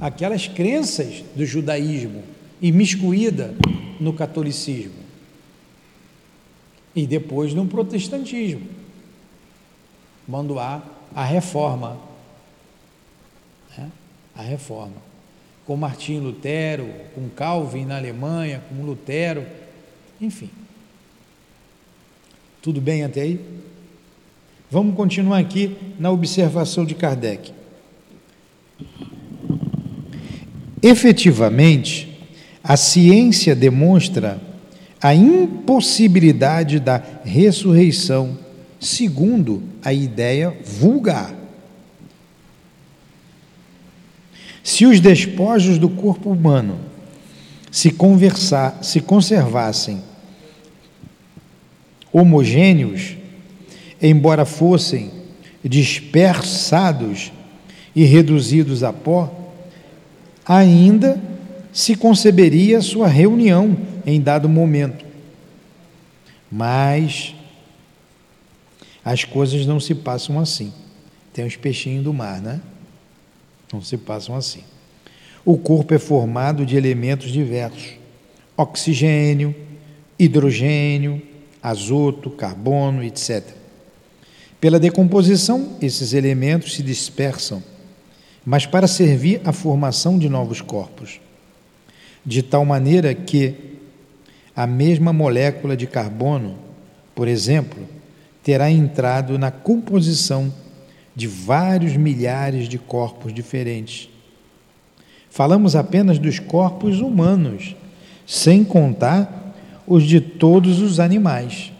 [0.00, 2.22] aquelas crenças do judaísmo
[2.62, 3.54] imiscuída
[4.00, 5.01] no catolicismo
[6.94, 8.66] e depois no protestantismo,
[10.28, 10.82] quando há
[11.14, 11.98] a reforma.
[13.76, 13.90] Né?
[14.34, 15.12] A reforma
[15.66, 19.46] com Martinho Lutero, com Calvin na Alemanha, com Lutero,
[20.20, 20.50] enfim.
[22.60, 23.40] Tudo bem até aí?
[24.70, 27.52] Vamos continuar aqui na observação de Kardec.
[30.82, 32.08] Efetivamente,
[32.62, 34.40] a ciência demonstra
[35.02, 38.38] a impossibilidade da ressurreição,
[38.78, 41.34] segundo a ideia vulgar.
[44.62, 46.78] Se os despojos do corpo humano
[47.68, 50.00] se, conversar, se conservassem
[52.12, 53.16] homogêneos,
[54.00, 55.10] embora fossem
[55.64, 57.32] dispersados
[57.94, 59.50] e reduzidos a pó,
[60.46, 61.20] ainda
[61.72, 65.04] se conceberia sua reunião em dado momento.
[66.50, 67.34] Mas
[69.04, 70.72] as coisas não se passam assim.
[71.32, 72.60] Tem os peixinhos do mar, né?
[73.72, 74.62] Não se passam assim.
[75.44, 77.94] O corpo é formado de elementos diversos:
[78.56, 79.54] oxigênio,
[80.18, 81.20] hidrogênio,
[81.62, 83.42] azoto, carbono, etc.
[84.60, 87.62] Pela decomposição, esses elementos se dispersam,
[88.44, 91.20] mas para servir à formação de novos corpos,
[92.24, 93.71] de tal maneira que
[94.54, 96.56] a mesma molécula de carbono,
[97.14, 97.86] por exemplo,
[98.42, 100.52] terá entrado na composição
[101.14, 104.08] de vários milhares de corpos diferentes.
[105.30, 107.74] Falamos apenas dos corpos humanos,
[108.26, 109.54] sem contar
[109.86, 111.72] os de todos os animais.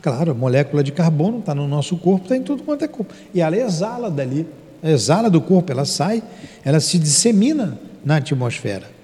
[0.00, 3.14] Claro, a molécula de carbono está no nosso corpo, está em tudo quanto é corpo.
[3.32, 4.46] E ela exala dali,
[4.82, 6.22] exala do corpo, ela sai,
[6.64, 9.01] ela se dissemina na atmosfera.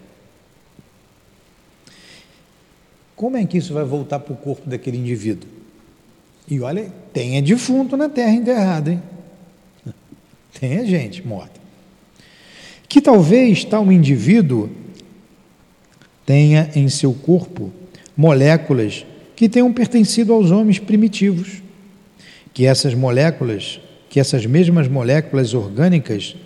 [3.19, 5.51] Como é que isso vai voltar para o corpo daquele indivíduo?
[6.49, 9.03] E olha, tem defunto na terra enterrado, hein?
[10.61, 11.61] Tem gente morta.
[12.89, 14.71] Que talvez tal indivíduo
[16.25, 17.73] tenha em seu corpo
[18.17, 19.05] moléculas
[19.35, 21.61] que tenham pertencido aos homens primitivos.
[22.55, 26.37] Que essas moléculas, que essas mesmas moléculas orgânicas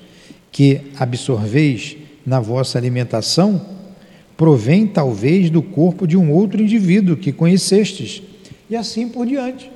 [0.51, 3.82] que absorveis na vossa alimentação,
[4.37, 8.23] provém talvez do corpo de um outro indivíduo que conhecestes,
[8.69, 9.71] e assim por diante.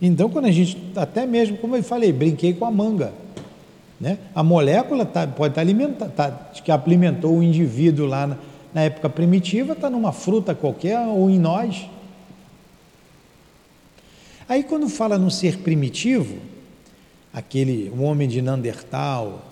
[0.00, 3.12] Então, quando a gente, até mesmo, como eu falei, brinquei com a manga.
[4.00, 4.18] Né?
[4.34, 8.38] A molécula tá, pode estar tá alimentada, tá, que alimentou o indivíduo lá na,
[8.72, 11.86] na época primitiva, está numa fruta qualquer ou em nós.
[14.48, 16.38] Aí, quando fala no ser primitivo,
[17.32, 19.44] aquele o homem de Neandertal,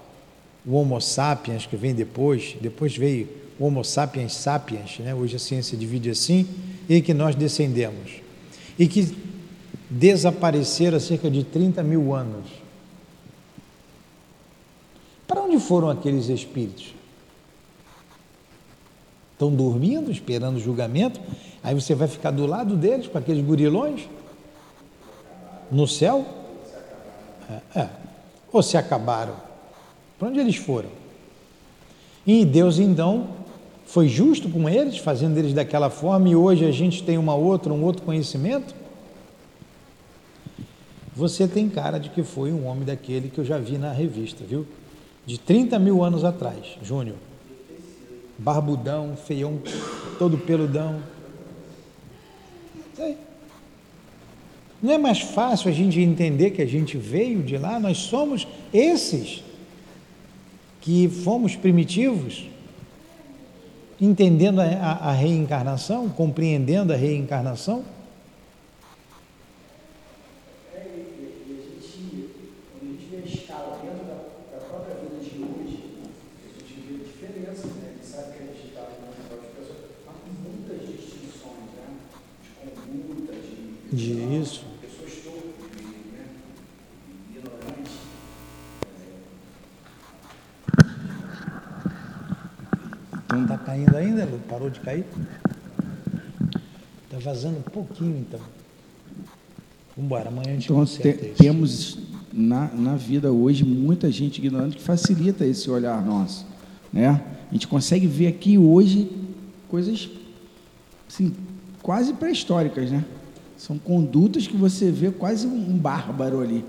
[0.67, 3.29] o Homo sapiens que vem depois, depois veio
[3.61, 5.15] Homo sapiens sapiens, né?
[5.15, 6.47] hoje a ciência divide assim,
[6.89, 8.13] e que nós descendemos.
[8.79, 9.17] E que
[9.91, 12.47] desapareceram há cerca de 30 mil anos.
[15.27, 16.95] Para onde foram aqueles espíritos?
[19.33, 21.21] Estão dormindo, esperando o julgamento?
[21.63, 24.09] Aí você vai ficar do lado deles, com aqueles gurilões?
[25.71, 26.27] No céu?
[27.75, 27.89] É, é.
[28.53, 29.37] Ou se acabaram?
[30.19, 30.91] Para onde eles foram?
[32.27, 33.38] E Deus então
[33.89, 37.73] foi justo com eles, fazendo eles daquela forma, e hoje a gente tem uma outra,
[37.73, 38.75] um outro conhecimento?
[41.17, 44.45] Você tem cara de que foi um homem daquele que eu já vi na revista,
[44.45, 44.67] viu?
[45.25, 47.17] De 30 mil anos atrás, Júnior.
[48.37, 49.59] Barbudão, feião,
[50.19, 51.03] todo peludão.
[54.83, 57.81] Não é mais fácil a gente entender que a gente veio de lá?
[57.81, 59.43] Nós somos esses
[60.83, 62.45] que fomos primitivos,
[64.01, 67.85] entendendo a, a, a reencarnação, compreendendo a reencarnação?
[83.91, 84.65] Isso.
[93.25, 94.39] Então está caindo ainda, Lu?
[94.49, 95.05] Parou de cair?
[97.05, 98.41] Está vazando um pouquinho então.
[99.97, 101.99] Vamos embora, amanhã a gente então, te, Temos
[102.33, 106.47] na, na vida hoje muita gente ignorante que facilita esse olhar nosso.
[106.93, 107.09] Né?
[107.51, 109.11] A gente consegue ver aqui hoje
[109.69, 110.09] coisas
[111.09, 111.35] assim,
[111.83, 113.05] quase pré-históricas, né?
[113.57, 116.65] São condutas que você vê quase um bárbaro ali.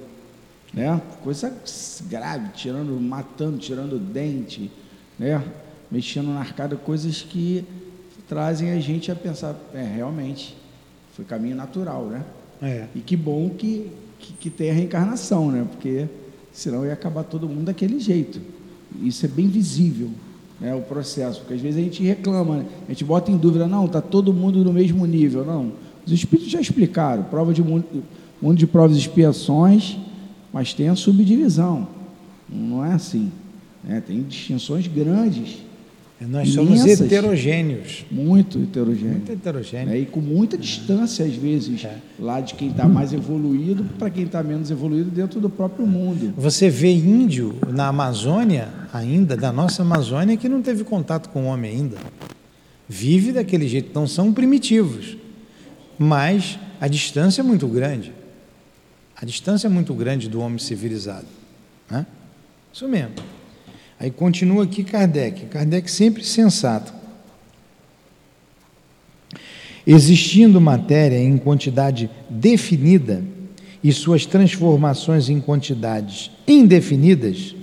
[0.73, 0.99] Né?
[1.23, 1.53] Coisa
[2.09, 4.71] grave, tirando, matando, tirando dente,
[5.19, 5.43] né?
[5.91, 7.65] Mexendo na arcada, coisas que
[8.27, 10.55] trazem a gente a pensar, é, realmente,
[11.13, 12.23] foi caminho natural, né?
[12.61, 12.87] É.
[12.95, 15.65] E que bom que, que, que tem a reencarnação, né?
[15.69, 16.07] Porque
[16.51, 18.39] senão ia acabar todo mundo daquele jeito.
[19.01, 20.09] Isso é bem visível,
[20.59, 22.65] né, o processo, porque às vezes a gente reclama, né?
[22.87, 25.71] a gente bota em dúvida, não, está todo mundo no mesmo nível, não.
[26.05, 28.03] Os espíritos já explicaram, prova de mundo,
[28.41, 29.97] mundo de provas e expiações,
[30.51, 31.87] mas tem a subdivisão.
[32.49, 33.31] Não é assim.
[33.83, 34.01] Né?
[34.05, 35.59] Tem distinções grandes.
[36.21, 38.05] Nós somos heterogêneos.
[38.11, 39.11] Muito heterogêneo.
[39.11, 39.93] Muito heterogêneo.
[39.93, 41.95] É, e com muita distância, às vezes, é.
[42.19, 46.33] lá de quem está mais evoluído para quem está menos evoluído dentro do próprio mundo.
[46.37, 51.45] Você vê índio na Amazônia, ainda, da nossa Amazônia, que não teve contato com o
[51.45, 51.97] homem ainda.
[52.87, 55.19] Vive daquele jeito, então são primitivos
[55.99, 58.13] mas a distância é muito grande.
[59.13, 61.27] A distância é muito grande do homem civilizado.
[61.91, 62.05] Né?
[62.71, 63.15] Isso mesmo.
[63.99, 65.47] Aí continua aqui Kardec.
[65.47, 66.93] Kardec sempre sensato.
[69.85, 73.23] Existindo matéria em quantidade definida
[73.83, 77.55] e suas transformações em quantidades indefinidas,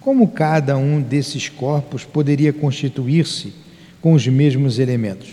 [0.00, 3.52] como cada um desses corpos poderia constituir-se
[4.00, 5.32] com os mesmos elementos?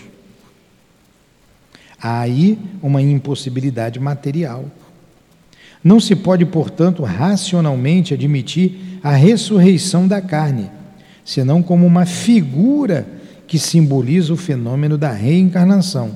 [2.01, 4.65] Há aí uma impossibilidade material.
[5.83, 10.69] Não se pode, portanto, racionalmente admitir a ressurreição da carne,
[11.23, 13.07] senão como uma figura
[13.47, 16.11] que simboliza o fenômeno da reencarnação.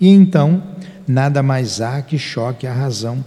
[0.00, 0.62] E então,
[1.06, 3.24] nada mais há que choque a razão,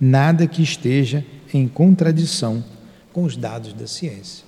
[0.00, 2.62] nada que esteja em contradição
[3.12, 4.44] com os dados da ciência.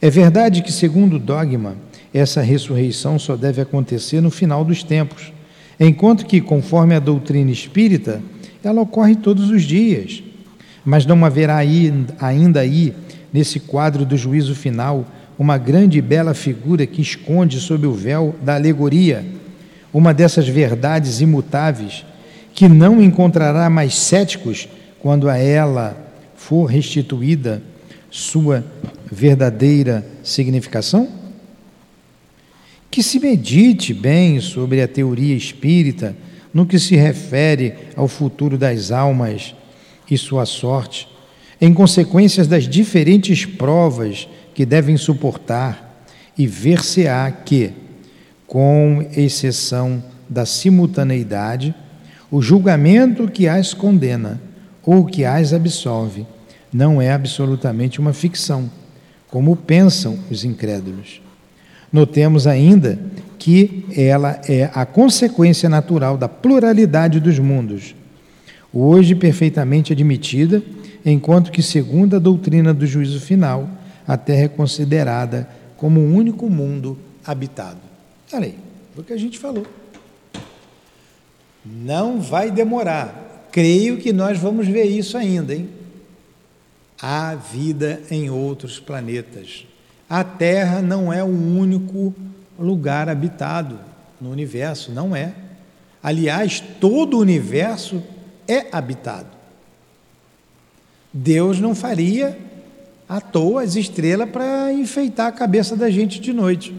[0.00, 1.76] É verdade que, segundo o dogma,
[2.12, 5.32] essa ressurreição só deve acontecer no final dos tempos,
[5.80, 8.22] enquanto que, conforme a doutrina espírita,
[8.62, 10.22] ela ocorre todos os dias.
[10.86, 12.94] Mas não haverá ainda aí,
[13.30, 15.04] nesse quadro do juízo final,
[15.38, 19.22] uma grande e bela figura que esconde sob o véu da alegoria
[19.92, 22.04] uma dessas verdades imutáveis
[22.54, 24.68] que não encontrará mais céticos
[24.98, 25.96] quando a ela
[26.36, 27.62] for restituída
[28.10, 28.64] sua
[29.10, 31.08] verdadeira significação?
[32.90, 36.16] que se medite bem sobre a teoria espírita
[36.54, 39.54] no que se refere ao futuro das almas
[40.10, 41.08] e sua sorte,
[41.60, 45.86] em consequências das diferentes provas que devem suportar,
[46.38, 47.72] e ver-se-á que,
[48.46, 51.74] com exceção da simultaneidade,
[52.30, 54.40] o julgamento que as condena
[54.84, 56.26] ou que as absolve
[56.72, 58.70] não é absolutamente uma ficção,
[59.28, 61.22] como pensam os incrédulos.
[61.90, 62.98] Notemos ainda
[63.38, 67.94] que ela é a consequência natural da pluralidade dos mundos,
[68.72, 70.62] hoje perfeitamente admitida,
[71.04, 73.68] enquanto que, segundo a doutrina do juízo final,
[74.06, 77.80] a Terra é considerada como um único mundo habitado.
[78.32, 78.58] Olha aí,
[78.94, 79.66] foi o que a gente falou.
[81.64, 83.48] Não vai demorar.
[83.50, 85.68] Creio que nós vamos ver isso ainda, hein?
[87.00, 89.66] Há vida em outros planetas.
[90.08, 92.14] A Terra não é o único
[92.58, 93.78] lugar habitado
[94.20, 95.32] no universo, não é.
[96.02, 98.02] Aliás, todo o universo
[98.48, 99.28] é habitado.
[101.12, 102.38] Deus não faria
[103.08, 106.74] à toa as estrelas para enfeitar a cabeça da gente de noite.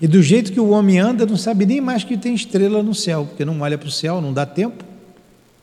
[0.00, 2.94] E do jeito que o homem anda, não sabe nem mais que tem estrela no
[2.94, 4.82] céu, porque não olha para o céu, não dá tempo,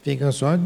[0.03, 0.59] fica só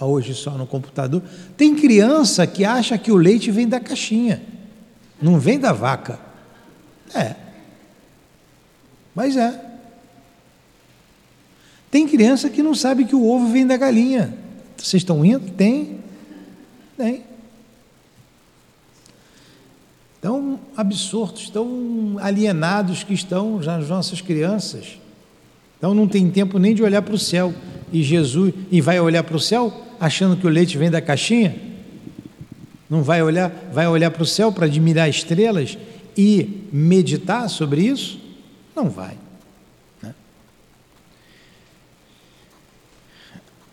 [0.00, 1.22] hoje só no computador.
[1.56, 4.42] Tem criança que acha que o leite vem da caixinha.
[5.20, 6.18] Não vem da vaca.
[7.14, 7.36] É.
[9.14, 9.71] Mas é.
[11.92, 14.34] Tem criança que não sabe que o ovo vem da galinha.
[14.78, 15.50] Vocês estão indo?
[15.52, 16.00] Tem.
[16.96, 17.22] Tem.
[20.18, 24.98] Tão absortos, tão alienados que estão as nossas crianças.
[25.76, 27.52] Então não tem tempo nem de olhar para o céu.
[27.92, 29.70] E Jesus, e vai olhar para o céu
[30.00, 31.54] achando que o leite vem da caixinha?
[32.88, 35.76] Não vai olhar, vai olhar para o céu para admirar estrelas
[36.16, 38.18] e meditar sobre isso?
[38.74, 39.18] Não vai.
[40.02, 40.14] Né?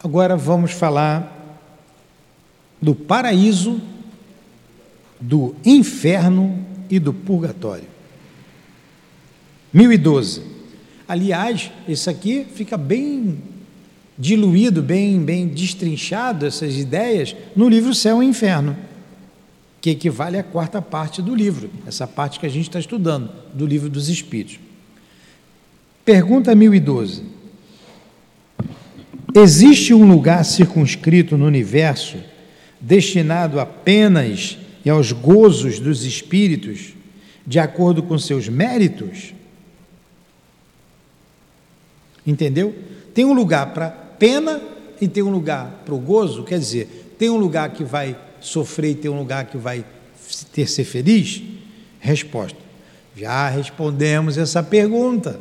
[0.01, 1.35] Agora vamos falar
[2.81, 3.81] do paraíso,
[5.19, 7.87] do inferno e do purgatório.
[9.73, 10.41] 1012.
[11.07, 13.41] Aliás, isso aqui fica bem
[14.17, 18.75] diluído, bem, bem destrinchado, essas ideias, no livro Céu e Inferno,
[19.81, 23.65] que equivale à quarta parte do livro, essa parte que a gente está estudando, do
[23.65, 24.59] livro dos Espíritos.
[26.03, 27.38] Pergunta 1012.
[29.35, 32.17] Existe um lugar circunscrito no universo
[32.81, 36.93] destinado apenas e aos gozos dos espíritos,
[37.45, 39.33] de acordo com seus méritos?
[42.25, 42.75] Entendeu?
[43.13, 44.61] Tem um lugar para pena
[44.99, 48.91] e tem um lugar para o gozo, quer dizer, tem um lugar que vai sofrer
[48.91, 49.85] e tem um lugar que vai
[50.53, 51.41] ter ser feliz?
[51.99, 52.57] Resposta:
[53.15, 55.39] já respondemos essa pergunta.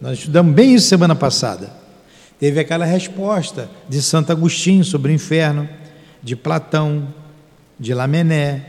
[0.00, 1.75] Nós estudamos bem isso semana passada.
[2.38, 5.68] Teve aquela resposta de Santo Agostinho sobre o inferno
[6.22, 7.08] de Platão,
[7.78, 8.62] de Lamené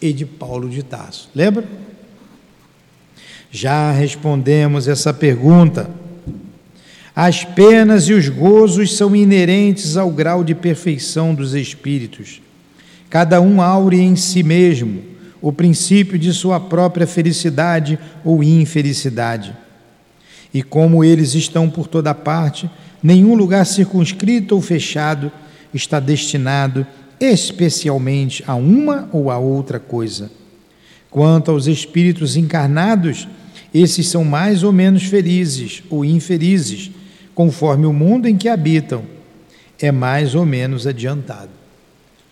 [0.00, 1.30] e de Paulo de Tarso.
[1.34, 1.64] Lembra?
[3.50, 5.88] Já respondemos essa pergunta.
[7.14, 12.42] As penas e os gozos são inerentes ao grau de perfeição dos espíritos.
[13.08, 15.02] Cada um aure em si mesmo
[15.40, 19.54] o princípio de sua própria felicidade ou infelicidade.
[20.52, 22.68] E como eles estão por toda parte,
[23.02, 25.30] nenhum lugar circunscrito ou fechado
[25.72, 26.86] está destinado
[27.20, 30.30] especialmente a uma ou a outra coisa.
[31.10, 33.26] Quanto aos espíritos encarnados,
[33.72, 36.90] esses são mais ou menos felizes ou infelizes,
[37.34, 39.04] conforme o mundo em que habitam
[39.78, 41.50] é mais ou menos adiantado.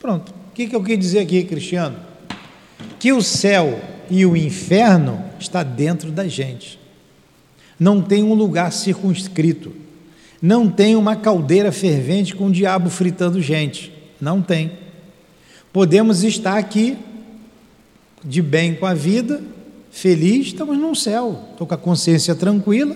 [0.01, 0.33] Pronto.
[0.51, 1.97] O que, eu quis dizer aqui, Cristiano?
[2.99, 6.79] Que o céu e o inferno está dentro da gente.
[7.79, 9.73] Não tem um lugar circunscrito
[10.45, 13.90] não tem uma caldeira fervente com o diabo fritando gente.
[14.20, 14.72] Não tem.
[15.72, 16.99] Podemos estar aqui
[18.22, 19.42] de bem com a vida,
[19.90, 22.95] feliz, estamos no céu, estou com a consciência tranquila,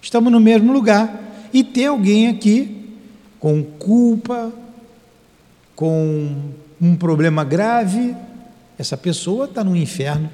[0.00, 1.50] estamos no mesmo lugar.
[1.52, 2.96] E tem alguém aqui
[3.38, 4.50] com culpa,
[5.76, 6.34] com
[6.80, 8.16] um problema grave,
[8.78, 10.30] essa pessoa está no inferno.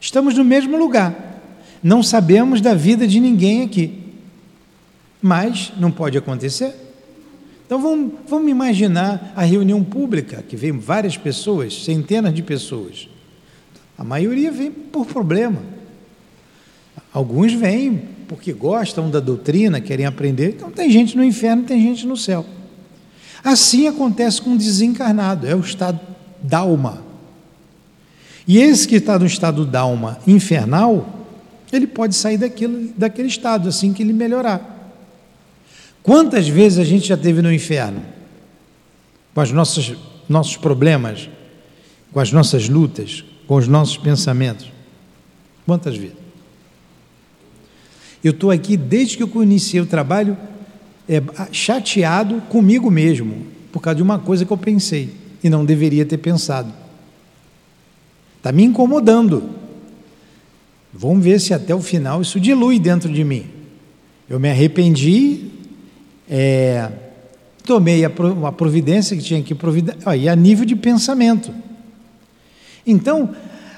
[0.00, 1.40] Estamos no mesmo lugar.
[1.80, 4.03] Não sabemos da vida de ninguém aqui
[5.24, 6.74] mas não pode acontecer.
[7.64, 13.08] Então vamos, vamos imaginar a reunião pública, que vem várias pessoas, centenas de pessoas.
[13.96, 15.62] A maioria vem por problema.
[17.10, 20.56] Alguns vêm porque gostam da doutrina, querem aprender.
[20.56, 22.44] Então tem gente no inferno, tem gente no céu.
[23.42, 26.00] Assim acontece com o desencarnado, é o estado
[26.42, 27.02] dalma.
[28.46, 31.24] E esse que está no estado dalma infernal,
[31.72, 34.73] ele pode sair daquilo, daquele estado assim que ele melhorar.
[36.04, 38.02] Quantas vezes a gente já teve no inferno?
[39.34, 39.94] Com os nossos,
[40.28, 41.30] nossos problemas,
[42.12, 44.70] com as nossas lutas, com os nossos pensamentos.
[45.64, 46.16] Quantas vezes?
[48.22, 50.36] Eu estou aqui desde que eu iniciei o trabalho
[51.08, 55.10] é, chateado comigo mesmo, por causa de uma coisa que eu pensei
[55.42, 56.70] e não deveria ter pensado.
[58.36, 59.48] Está me incomodando.
[60.92, 63.46] Vamos ver se até o final isso dilui dentro de mim.
[64.28, 65.50] Eu me arrependi,
[66.28, 66.90] é,
[67.64, 71.52] tomei a, providência que tinha que providenciar, e a nível de pensamento.
[72.86, 73.34] Então,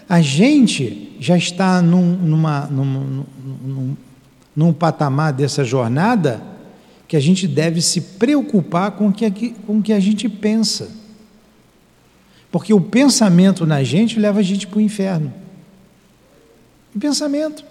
[0.08, 3.24] a gente já está num, numa, num,
[3.64, 3.96] num,
[4.54, 6.42] num patamar dessa jornada
[7.08, 10.90] que a gente deve se preocupar com o que, com o que a gente pensa.
[12.50, 15.32] Porque o pensamento na gente leva a gente para o inferno.
[16.94, 17.64] O pensamento.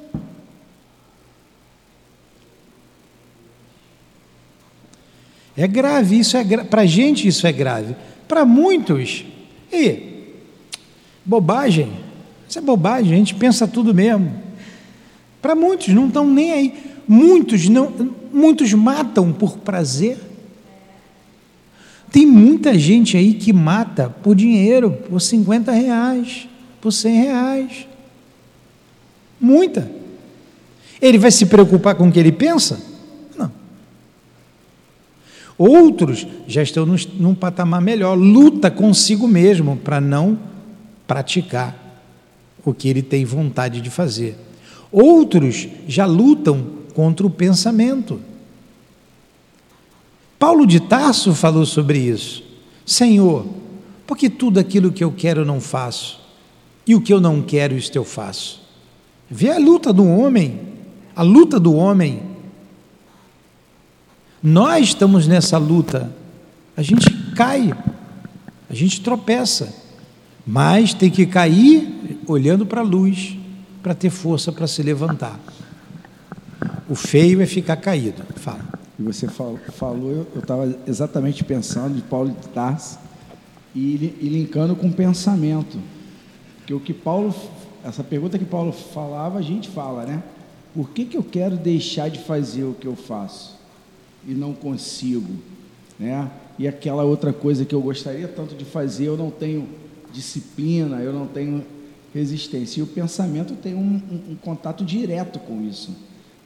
[5.58, 7.96] É grave, isso é para gente isso é grave.
[8.28, 9.26] Para muitos,
[9.72, 10.16] e
[11.24, 11.92] bobagem,
[12.48, 14.44] isso é bobagem, a gente pensa tudo mesmo.
[15.42, 16.74] Para muitos não estão nem aí.
[17.08, 17.94] Muitos não,
[18.34, 20.18] muitos matam por prazer.
[22.12, 26.48] Tem muita gente aí que mata por dinheiro, por 50 reais,
[26.82, 27.88] por 100 reais.
[29.40, 29.92] Muita.
[31.02, 32.95] Ele vai se preocupar com o que ele pensa?
[35.58, 40.38] Outros já estão num, num patamar melhor, luta consigo mesmo para não
[41.08, 41.86] praticar
[42.64, 44.38] o que ele tem vontade de fazer.
[44.92, 48.20] Outros já lutam contra o pensamento.
[50.40, 52.44] Paulo de Tarso falou sobre isso.
[52.86, 53.46] Senhor,
[54.06, 56.20] porque tudo aquilo que eu quero eu não faço,
[56.86, 58.62] e o que eu não quero, isto eu faço.
[59.30, 60.60] Vê a luta do homem,
[61.16, 62.35] a luta do homem.
[64.46, 66.14] Nós estamos nessa luta,
[66.78, 67.76] a gente cai,
[68.70, 69.74] a gente tropeça,
[70.46, 73.36] mas tem que cair olhando para a luz,
[73.82, 75.40] para ter força para se levantar.
[76.88, 78.22] O feio é ficar caído.
[78.36, 78.64] Fala.
[79.00, 83.00] E você falou, eu estava exatamente pensando de Paulo de Tarso
[83.74, 85.80] e, e linkando com o pensamento.
[86.68, 87.34] Que o que Paulo,
[87.84, 90.22] essa pergunta que Paulo falava, a gente fala, né?
[90.72, 93.55] Por que, que eu quero deixar de fazer o que eu faço
[94.28, 95.34] e não consigo,
[96.00, 96.30] né?
[96.58, 99.68] E aquela outra coisa que eu gostaria tanto de fazer, eu não tenho
[100.12, 101.64] disciplina, eu não tenho
[102.14, 102.80] resistência.
[102.80, 105.94] E o pensamento tem um, um, um contato direto com isso.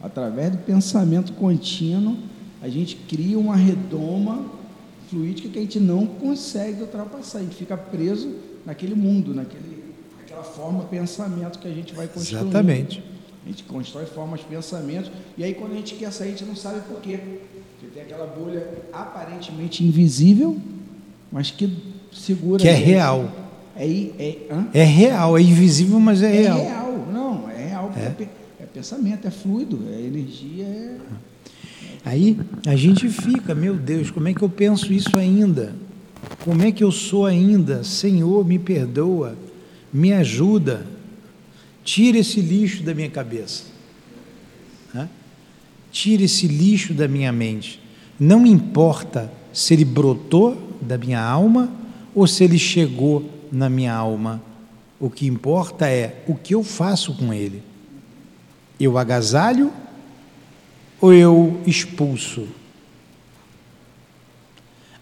[0.02, 2.18] Através do pensamento contínuo,
[2.62, 4.46] a gente cria uma redoma
[5.10, 10.44] fluídica que a gente não consegue ultrapassar, a gente fica preso naquele mundo, naquele, naquela
[10.44, 12.48] forma pensamento que a gente vai construindo.
[12.48, 13.04] Exatamente.
[13.46, 16.56] A gente constrói formas, pensamentos, e aí quando a gente quer sair, a gente não
[16.56, 17.20] sabe por quê.
[18.00, 20.58] Porque tem aquela bolha aparentemente invisível,
[21.32, 21.72] mas que
[22.12, 22.62] segura.
[22.62, 23.32] Que é real.
[23.76, 24.38] É, é,
[24.74, 26.58] é, real, é invisível, mas é, é real.
[26.58, 27.93] É real, não, é real.
[27.95, 28.24] É.
[28.62, 30.97] é pensamento, é fluido, é energia, é.
[32.06, 35.76] Aí a gente fica, meu Deus, como é que eu penso isso ainda?
[36.43, 37.84] Como é que eu sou ainda?
[37.84, 39.38] Senhor, me perdoa,
[39.91, 40.86] me ajuda,
[41.84, 43.64] tira esse lixo da minha cabeça,
[45.91, 47.80] tira esse lixo da minha mente.
[48.20, 51.72] Não importa se ele brotou da minha alma
[52.13, 54.41] ou se ele chegou na minha alma.
[54.99, 57.63] O que importa é o que eu faço com ele.
[58.80, 59.72] Eu agasalho
[60.99, 62.47] ou eu expulso?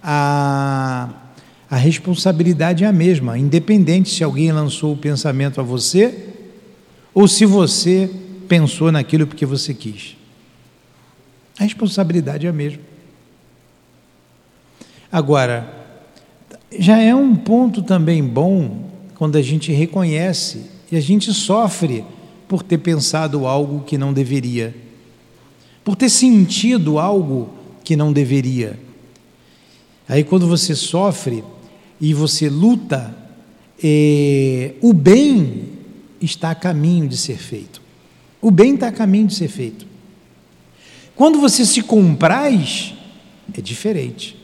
[0.02, 1.10] A,
[1.70, 6.34] a responsabilidade é a mesma, independente se alguém lançou o pensamento a você
[7.14, 8.10] ou se você
[8.48, 10.16] pensou naquilo porque você quis.
[11.60, 12.97] A responsabilidade é a mesma.
[15.12, 15.74] Agora,
[16.78, 22.04] já é um ponto também bom quando a gente reconhece e a gente sofre
[22.48, 24.88] por ter pensado algo que não deveria
[25.88, 27.50] por ter sentido algo
[27.82, 28.78] que não deveria.
[30.06, 31.42] Aí, quando você sofre
[31.98, 33.16] e você luta,
[33.82, 35.70] é, o bem
[36.20, 37.82] está a caminho de ser feito.
[38.42, 39.88] O bem está a caminho de ser feito.
[41.16, 42.94] Quando você se compraz,
[43.58, 44.37] é diferente.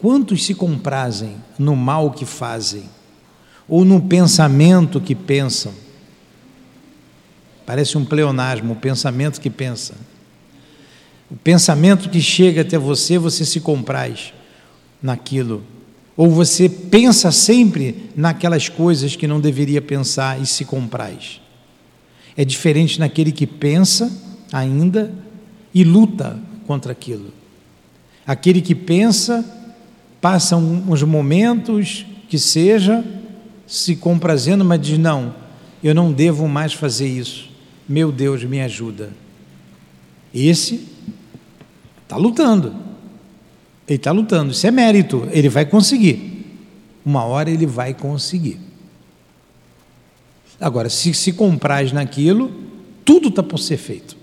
[0.00, 2.84] Quantos se comprazem no mal que fazem,
[3.68, 5.72] ou no pensamento que pensam?
[7.66, 9.94] Parece um pleonasmo, o pensamento que pensa.
[11.30, 14.32] O pensamento que chega até você, você se compraz
[15.02, 15.62] naquilo.
[16.16, 21.40] Ou você pensa sempre naquelas coisas que não deveria pensar e se compraz.
[22.36, 24.10] É diferente naquele que pensa
[24.52, 25.12] ainda
[25.72, 27.32] e luta contra aquilo.
[28.26, 29.44] Aquele que pensa,
[30.20, 33.04] passa uns momentos que seja
[33.66, 35.34] se comprazendo, mas diz: não,
[35.82, 37.50] eu não devo mais fazer isso.
[37.88, 39.10] Meu Deus, me ajuda.
[40.32, 40.90] Esse
[42.10, 42.74] Está lutando.
[43.86, 44.50] Ele está lutando.
[44.50, 45.28] Isso é mérito.
[45.30, 46.44] Ele vai conseguir.
[47.04, 48.58] Uma hora ele vai conseguir.
[50.60, 52.50] Agora, se se compraz naquilo,
[53.04, 54.16] tudo está por ser feito.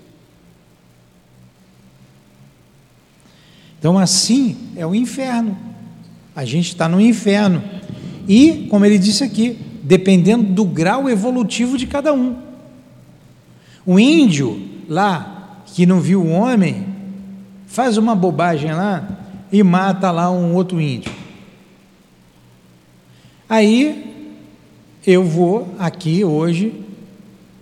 [3.78, 5.56] Então, assim é o inferno.
[6.38, 7.60] A gente está no inferno.
[8.28, 12.36] E, como ele disse aqui, dependendo do grau evolutivo de cada um.
[13.84, 16.86] O índio lá, que não viu o homem,
[17.66, 19.18] faz uma bobagem lá
[19.50, 21.10] e mata lá um outro índio.
[23.48, 24.38] Aí
[25.04, 26.72] eu vou aqui hoje,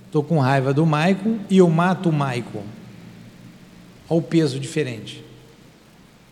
[0.04, 2.62] estou com raiva do Maicon e eu mato o Maicon.
[4.06, 5.24] Olha o peso diferente.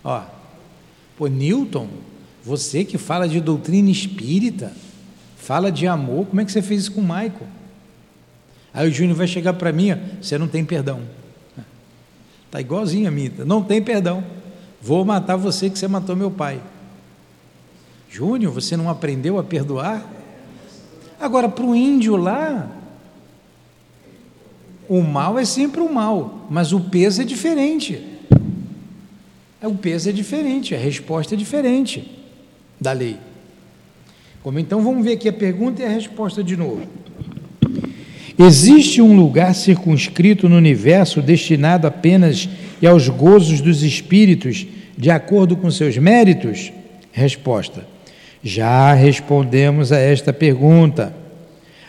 [0.04, 0.20] Ó,
[1.16, 1.88] pô, Newton,
[2.44, 4.70] você que fala de doutrina espírita,
[5.36, 7.46] fala de amor, como é que você fez isso com o Maicon?
[8.72, 11.00] Aí o Júnior vai chegar para mim, ó, você não tem perdão.
[12.46, 13.32] Está igualzinho a mim.
[13.46, 14.22] Não tem perdão.
[14.80, 16.60] Vou matar você que você matou meu pai.
[18.10, 20.06] Júnior, você não aprendeu a perdoar?
[21.18, 22.70] Agora, para o índio lá,
[24.88, 28.04] o mal é sempre o mal, mas o peso é diferente.
[29.62, 32.23] o peso é diferente, a resposta é diferente
[32.80, 33.16] da lei.
[34.42, 36.82] Como então vamos ver aqui a pergunta e a resposta de novo.
[38.38, 42.48] Existe um lugar circunscrito no universo destinado apenas
[42.86, 44.66] aos gozos dos espíritos
[44.96, 46.72] de acordo com seus méritos?
[47.12, 47.86] Resposta:
[48.42, 51.14] Já respondemos a esta pergunta.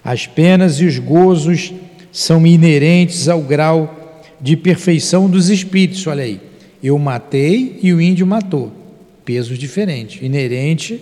[0.03, 1.73] As penas e os gozos
[2.11, 6.05] são inerentes ao grau de perfeição dos espíritos.
[6.05, 6.39] Olha aí,
[6.81, 8.71] eu matei e o índio matou.
[9.26, 11.01] Pesos diferentes, inerente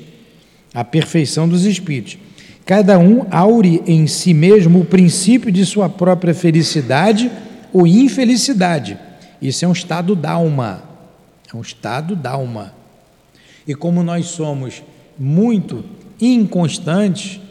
[0.74, 2.18] à perfeição dos espíritos.
[2.66, 7.30] Cada um aure em si mesmo o princípio de sua própria felicidade
[7.74, 8.98] ou infelicidade.
[9.42, 10.84] Isso é um estado d'alma.
[11.54, 12.74] É um estado d'alma.
[13.68, 14.82] E como nós somos
[15.20, 15.84] muito
[16.20, 17.42] inconstantes,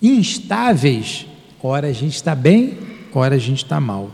[0.00, 1.26] instáveis,
[1.60, 2.78] ora a gente está bem,
[3.12, 4.10] ora a gente está mal.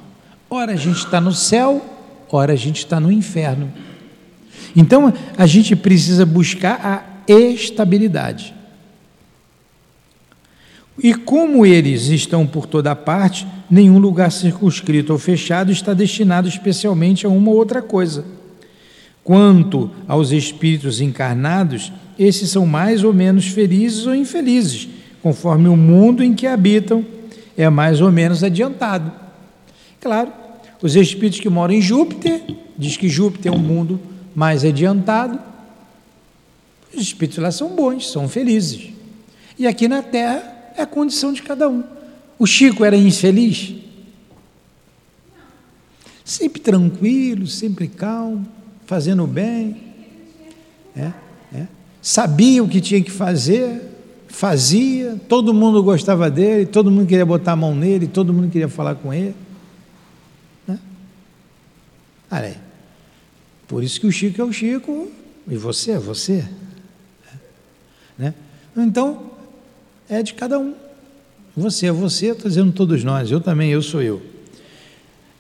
[0.49, 1.85] Ora a gente está no céu,
[2.31, 3.71] ora a gente está no inferno.
[4.75, 8.55] Então a gente precisa buscar a estabilidade.
[11.03, 17.27] E como eles estão por toda parte, nenhum lugar circunscrito ou fechado está destinado especialmente
[17.27, 18.25] a uma ou outra coisa.
[19.23, 24.89] Quanto aos espíritos encarnados, esses são mais ou menos felizes ou infelizes,
[25.23, 27.05] conforme o mundo em que habitam
[27.57, 29.13] é mais ou menos adiantado.
[30.01, 30.33] Claro,
[30.81, 32.41] os espíritos que moram em Júpiter,
[32.79, 34.01] diz que Júpiter é um mundo
[34.37, 35.41] mais adiantado,
[36.95, 38.91] os espíritos lá são bons, são felizes.
[39.59, 41.83] E aqui na Terra é a condição de cada um.
[42.39, 43.75] O Chico era infeliz?
[46.23, 48.47] Sempre tranquilo, sempre calmo,
[48.85, 49.83] fazendo bem.
[50.95, 51.13] É,
[51.55, 51.67] é.
[52.03, 53.81] Sabia o que tinha que fazer,
[54.29, 58.69] fazia, todo mundo gostava dele, todo mundo queria botar a mão nele, todo mundo queria
[58.69, 59.35] falar com ele.
[60.69, 60.79] Né?
[62.31, 62.66] Olha aí.
[63.67, 65.11] Por isso que o Chico é o Chico
[65.49, 66.45] e você é você.
[68.19, 68.35] Né?
[68.77, 69.31] Então,
[70.09, 70.75] é de cada um.
[71.57, 74.23] Você é você, estou dizendo todos nós, eu também, eu sou eu.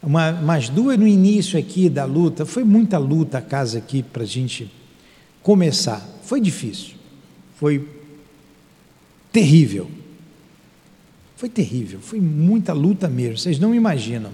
[0.02, 4.22] Uma, umas duas no início aqui da luta, foi muita luta a casa aqui para
[4.22, 4.70] a gente
[5.42, 6.00] começar.
[6.22, 6.94] Foi difícil,
[7.56, 7.86] foi
[9.32, 9.90] terrível.
[11.36, 14.32] Foi terrível, foi muita luta mesmo, vocês não imaginam.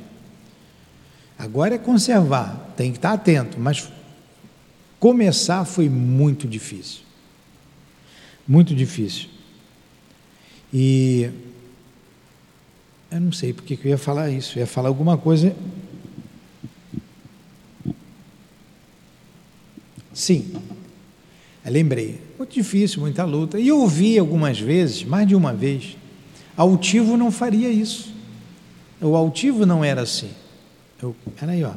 [1.43, 3.91] Agora é conservar, tem que estar atento, mas
[5.01, 7.01] começar foi muito difícil.
[8.47, 9.29] Muito difícil.
[10.73, 11.29] E
[13.11, 15.53] eu não sei porque que eu ia falar isso, eu ia falar alguma coisa.
[20.15, 20.53] Sim,
[21.65, 22.21] eu lembrei.
[22.39, 23.59] Muito difícil, muita luta.
[23.59, 25.97] E eu ouvi algumas vezes, mais de uma vez,
[26.57, 28.15] altivo não faria isso.
[29.01, 30.31] O altivo não era assim.
[31.03, 31.73] Eu, peraí, ó.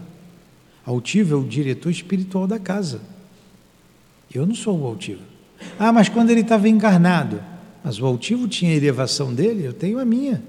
[0.86, 3.02] Altivo é o diretor espiritual da casa.
[4.34, 5.22] Eu não sou o altivo.
[5.80, 7.42] Ah, mas quando ele estava encarnado,
[7.84, 10.44] mas o altivo tinha a elevação dele, eu tenho a minha.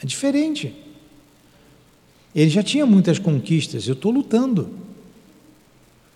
[0.00, 0.74] É diferente.
[2.34, 4.68] Ele já tinha muitas conquistas, eu estou lutando.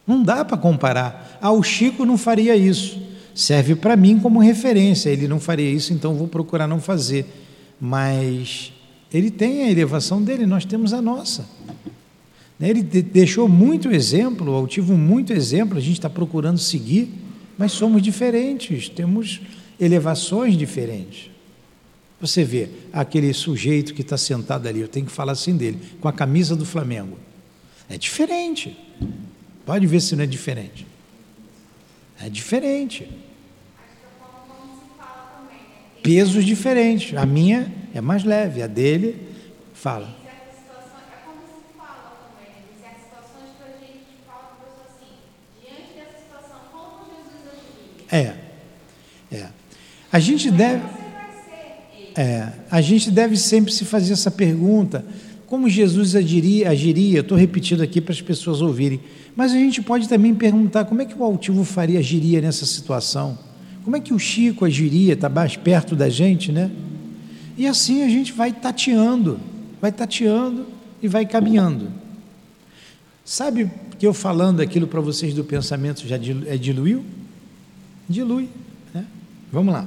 [0.07, 1.39] Não dá para comparar.
[1.41, 3.01] Ah, o Chico não faria isso.
[3.35, 5.09] Serve para mim como referência.
[5.09, 7.27] Ele não faria isso, então vou procurar não fazer.
[7.81, 8.73] Mas
[9.13, 11.49] ele tem a elevação dele, nós temos a nossa.
[12.61, 17.09] Ele deixou muito exemplo, o altivo muito exemplo, a gente está procurando seguir,
[17.57, 19.41] mas somos diferentes, temos
[19.81, 21.31] elevações diferentes.
[22.21, 26.09] Você vê aquele sujeito que está sentado ali, eu tenho que falar assim dele, com
[26.09, 27.17] a camisa do Flamengo.
[27.89, 28.77] É diferente.
[29.65, 30.87] Pode ver se não é diferente.
[32.21, 33.09] É diferente.
[36.03, 37.17] Pesos diferentes.
[37.17, 39.17] A minha é mais leve, a dele
[39.73, 40.20] fala.
[48.11, 48.35] É,
[49.31, 49.47] é.
[50.13, 50.83] A gente deve.
[52.17, 55.05] É, a gente deve sempre se fazer essa pergunta:
[55.47, 56.71] como Jesus agiria?
[56.71, 59.01] agiria Estou repetindo aqui para as pessoas ouvirem.
[59.37, 63.39] Mas a gente pode também perguntar como é que o altivo faria, agiria nessa situação?
[63.85, 65.15] Como é que o Chico agiria?
[65.15, 66.71] Está mais perto da gente, né?
[67.57, 69.41] E assim a gente vai tateando,
[69.81, 70.67] vai tateando
[71.03, 71.89] e vai caminhando.
[73.25, 77.05] Sabe que eu falando aquilo para vocês do pensamento já é diluiu?
[78.11, 78.49] Dilui.
[78.93, 79.07] Né?
[79.53, 79.87] Vamos lá.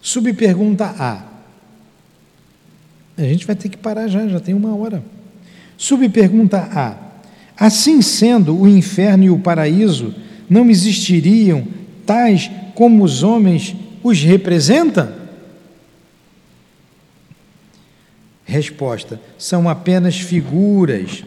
[0.00, 1.22] Subpergunta A.
[3.18, 5.04] A gente vai ter que parar já, já tem uma hora.
[5.76, 6.96] Subpergunta A.
[7.58, 10.14] Assim sendo, o inferno e o paraíso
[10.48, 11.66] não existiriam
[12.06, 15.12] tais como os homens os representam?
[18.46, 21.22] Resposta: são apenas figuras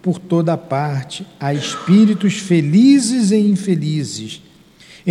[0.00, 4.42] por toda parte há espíritos felizes e infelizes.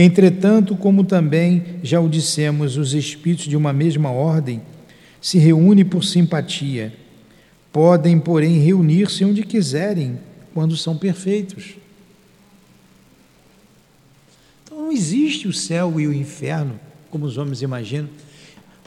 [0.01, 4.61] Entretanto, como também já o dissemos, os espíritos de uma mesma ordem
[5.19, 6.93] se reúnem por simpatia.
[7.69, 10.17] Podem, porém, reunir-se onde quiserem,
[10.53, 11.75] quando são perfeitos.
[14.63, 16.79] Então não existe o céu e o inferno,
[17.11, 18.07] como os homens imaginam.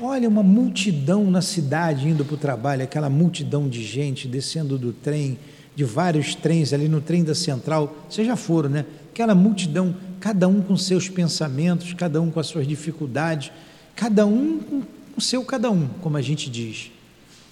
[0.00, 4.94] Olha, uma multidão na cidade indo para o trabalho, aquela multidão de gente descendo do
[4.94, 5.38] trem,
[5.76, 8.86] de vários trens ali no trem da central, vocês já foram, né?
[9.12, 13.52] Aquela multidão, cada um com seus pensamentos, cada um com as suas dificuldades,
[13.94, 14.82] cada um com
[15.14, 16.90] o seu cada um, como a gente diz.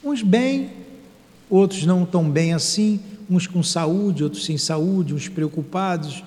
[0.02, 0.70] Uns bem,
[1.50, 2.98] outros não tão bem assim,
[3.28, 6.24] uns com saúde, outros sem saúde, uns preocupados,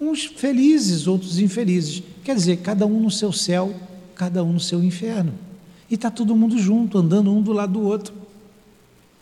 [0.00, 2.04] uns felizes, outros infelizes.
[2.22, 3.74] Quer dizer, cada um no seu céu,
[4.14, 5.34] cada um no seu inferno.
[5.90, 8.14] E está todo mundo junto, andando um do lado do outro.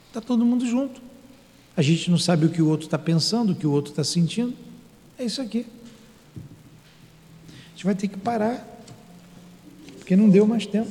[0.09, 1.01] Está todo mundo junto.
[1.75, 4.05] A gente não sabe o que o outro está pensando, o que o outro está
[4.05, 4.53] sentindo.
[5.19, 5.67] É isso aqui.
[6.37, 8.67] A gente vai ter que parar,
[9.99, 10.91] porque não deu mais tempo.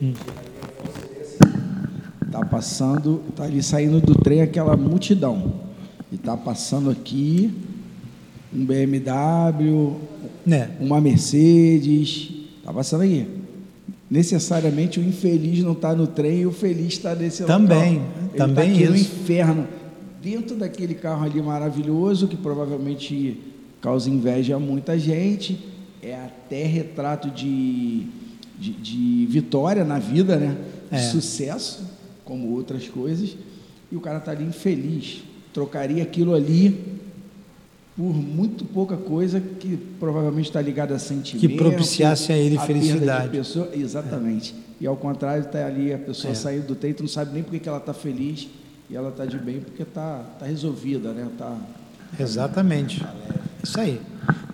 [0.00, 0.14] Hum.
[2.30, 5.60] Tá passando, tá ali saindo do trem aquela multidão.
[6.10, 7.52] E tá passando aqui
[8.52, 9.96] um BMW,
[10.44, 10.76] né?
[10.80, 12.32] uma Mercedes,
[12.64, 13.42] tá passando aqui
[14.12, 18.10] necessariamente o infeliz não está no trem e o feliz está nesse também, local.
[18.20, 18.92] Ele tá também tá aqui isso.
[18.92, 19.68] no inferno,
[20.22, 23.38] dentro daquele carro ali maravilhoso que provavelmente
[23.80, 25.58] causa inveja a muita gente,
[26.00, 28.06] é até retrato de,
[28.58, 30.56] de, de vitória na vida, né?
[30.90, 31.00] De é.
[31.00, 31.84] sucesso,
[32.24, 33.36] como outras coisas,
[33.90, 37.00] e o cara está ali infeliz, trocaria aquilo ali
[37.96, 41.46] por muito pouca coisa que provavelmente está ligada a sentimento.
[41.46, 43.28] Que propiciasse a ele a felicidade.
[43.28, 44.54] Pessoa, exatamente.
[44.54, 44.84] É.
[44.84, 46.34] E ao contrário, está ali a pessoa é.
[46.34, 48.48] saindo do teito, não sabe nem porque que ela está feliz
[48.92, 51.26] e ela está de bem porque está tá resolvida, né?
[51.38, 51.56] Tá,
[52.20, 53.02] exatamente.
[53.64, 53.98] Isso aí.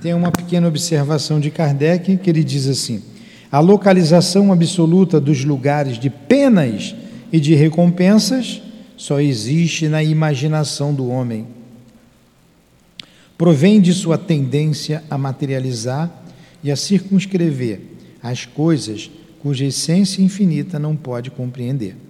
[0.00, 3.02] Tem uma pequena observação de Kardec que ele diz assim:
[3.50, 6.94] a localização absoluta dos lugares de penas
[7.32, 8.62] e de recompensas
[8.96, 11.46] só existe na imaginação do homem
[13.36, 16.10] provém de sua tendência a materializar
[16.62, 17.80] e a circunscrever
[18.20, 19.10] as coisas
[19.40, 22.07] cuja essência infinita não pode compreender.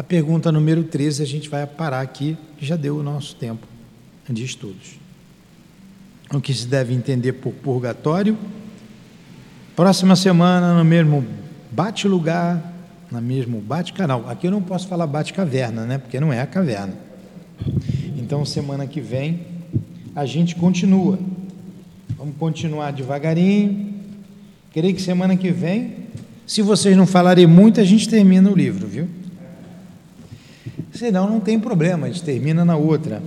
[0.00, 3.66] A pergunta número 13, a gente vai parar aqui, já deu o nosso tempo
[4.26, 4.98] de estudos.
[6.32, 8.34] O que se deve entender por purgatório?
[9.76, 11.22] Próxima semana, no mesmo
[11.70, 12.72] bate-lugar,
[13.12, 14.26] no mesmo bate-canal.
[14.26, 15.98] Aqui eu não posso falar bate-caverna, né?
[15.98, 16.94] Porque não é a caverna.
[18.16, 19.48] Então, semana que vem,
[20.16, 21.18] a gente continua.
[22.16, 23.96] Vamos continuar devagarinho.
[24.72, 25.94] Creio que semana que vem,
[26.46, 29.19] se vocês não falarem muito, a gente termina o livro, viu?
[30.92, 33.22] Senão não tem problema, a gente termina na outra.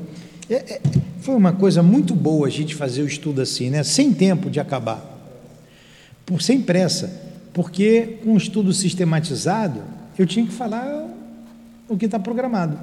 [0.50, 0.82] É, é,
[1.20, 3.84] foi uma coisa muito boa a gente fazer o estudo assim, né?
[3.84, 5.02] Sem tempo de acabar.
[6.26, 7.22] Por, sem pressa.
[7.54, 9.82] Porque com o estudo sistematizado,
[10.18, 11.08] eu tinha que falar
[11.88, 12.78] o que está programado.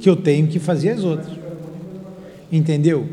[0.00, 1.38] que eu tenho que fazer as outras.
[2.50, 3.06] Entendeu?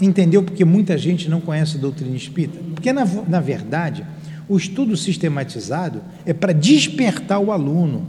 [0.00, 2.58] Entendeu porque muita gente não conhece a doutrina espírita?
[2.74, 4.04] Porque, na, na verdade,
[4.48, 8.06] o estudo sistematizado é para despertar o aluno.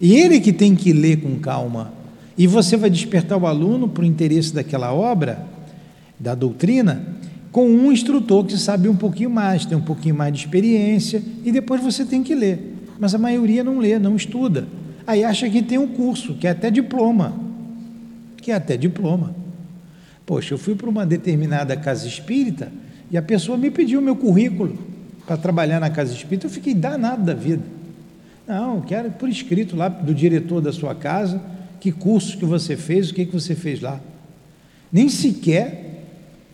[0.00, 1.92] E ele que tem que ler com calma.
[2.38, 5.44] E você vai despertar o aluno para o interesse daquela obra,
[6.18, 7.16] da doutrina,
[7.50, 11.50] com um instrutor que sabe um pouquinho mais, tem um pouquinho mais de experiência, e
[11.50, 12.74] depois você tem que ler.
[12.98, 14.68] Mas a maioria não lê, não estuda.
[15.06, 17.34] Aí acha que tem um curso, que é até diploma.
[18.36, 19.34] Que é até diploma.
[20.26, 22.70] Poxa, eu fui para uma determinada casa espírita
[23.10, 24.95] e a pessoa me pediu meu currículo
[25.26, 26.46] para trabalhar na casa espírita.
[26.46, 27.62] Eu fiquei danado da vida.
[28.46, 31.42] Não, quero por escrito lá do diretor da sua casa,
[31.80, 34.00] que curso que você fez, o que, que você fez lá.
[34.92, 36.04] Nem sequer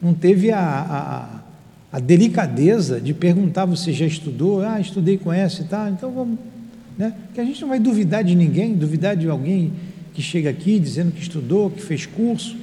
[0.01, 4.62] não teve a, a, a delicadeza de perguntar, você já estudou?
[4.62, 5.91] Ah, estudei, conhece, tá?
[5.91, 6.39] Então vamos
[6.97, 7.14] né?
[7.35, 9.73] Que a gente não vai duvidar de ninguém, duvidar de alguém
[10.12, 12.57] que chega aqui dizendo que estudou, que fez curso.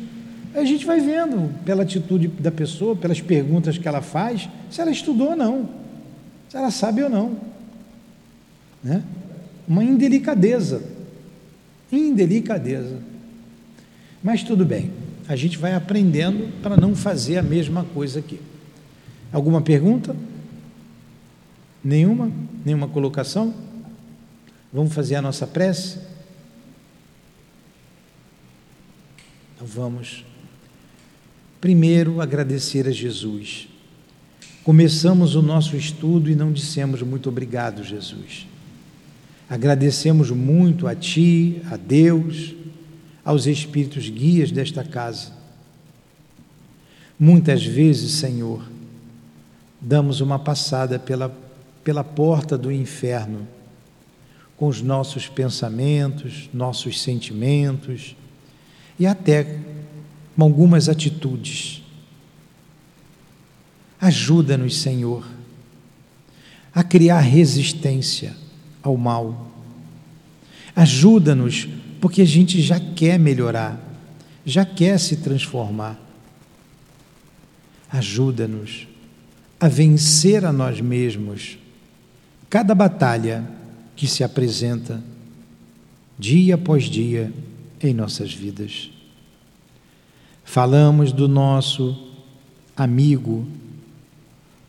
[0.53, 4.91] A gente vai vendo pela atitude da pessoa, pelas perguntas que ela faz, se ela
[4.91, 5.70] estudou ou não,
[6.49, 7.39] se ela sabe ou não.
[8.83, 9.03] Né?
[9.67, 10.83] Uma indelicadeza.
[11.91, 12.97] Indelicadeza.
[14.23, 14.91] Mas tudo bem,
[15.27, 18.41] a gente vai aprendendo para não fazer a mesma coisa aqui.
[19.31, 20.15] Alguma pergunta?
[21.83, 22.31] Nenhuma?
[22.65, 23.53] Nenhuma colocação?
[24.73, 25.99] Vamos fazer a nossa prece?
[29.55, 30.25] Então vamos
[31.61, 33.67] primeiro agradecer a Jesus
[34.64, 38.45] Começamos o nosso estudo e não dissemos muito obrigado, Jesus.
[39.49, 42.53] Agradecemos muito a Ti, a Deus,
[43.24, 45.32] aos espíritos guias desta casa.
[47.20, 48.64] Muitas vezes, Senhor,
[49.80, 51.36] damos uma passada pela,
[51.84, 53.47] pela porta do inferno
[54.55, 58.16] com os nossos pensamentos, nossos sentimentos
[58.99, 59.57] e até
[60.36, 61.78] com algumas atitudes.
[63.99, 65.27] Ajuda-nos, Senhor,
[66.73, 68.35] a criar resistência
[68.81, 69.51] ao mal.
[70.75, 71.67] Ajuda-nos,
[71.99, 73.77] porque a gente já quer melhorar,
[74.45, 75.99] já quer se transformar.
[77.91, 78.87] Ajuda-nos
[79.59, 81.57] a vencer a nós mesmos
[82.49, 83.45] cada batalha
[83.95, 85.03] que se apresenta
[86.17, 87.33] dia após dia
[87.81, 88.89] em nossas vidas.
[90.43, 92.07] Falamos do nosso
[92.75, 93.45] amigo,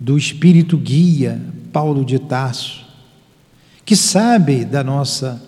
[0.00, 1.40] do espírito guia,
[1.70, 2.84] Paulo de Tarso,
[3.84, 5.40] que sabe da nossa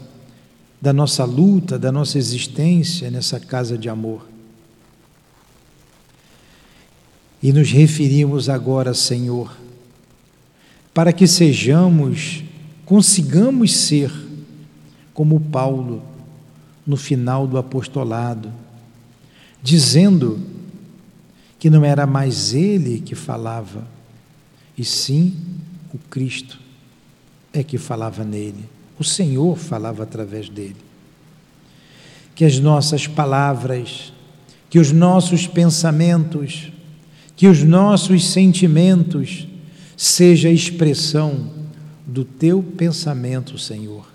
[0.82, 4.26] da nossa luta, da nossa existência nessa casa de amor.
[7.40, 9.56] E nos referimos agora, Senhor,
[10.92, 12.42] para que sejamos,
[12.84, 14.12] consigamos ser
[15.14, 16.02] como Paulo
[16.84, 18.52] no final do apostolado,
[19.62, 20.40] dizendo
[21.60, 23.86] que não era mais ele que falava,
[24.76, 25.36] e sim
[25.92, 26.58] o Cristo
[27.52, 28.64] é que falava nele,
[28.98, 30.76] o Senhor falava através dele.
[32.34, 34.12] Que as nossas palavras,
[34.70, 36.72] que os nossos pensamentos,
[37.36, 39.46] que os nossos sentimentos
[39.96, 41.50] seja expressão
[42.06, 44.06] do teu pensamento, Senhor,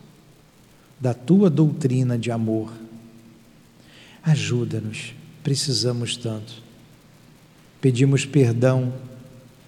[0.99, 2.72] da tua doutrina de amor.
[4.24, 6.62] Ajuda-nos, precisamos tanto.
[7.80, 8.93] Pedimos perdão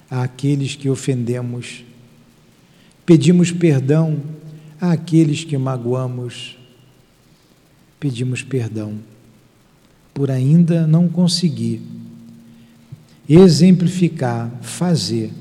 [0.10, 1.84] àqueles que ofendemos,
[3.06, 4.20] pedimos perdão
[4.80, 6.58] àqueles que magoamos,
[8.00, 9.00] pedimos perdão
[10.14, 11.82] por ainda não conseguir
[13.28, 15.32] exemplificar, fazer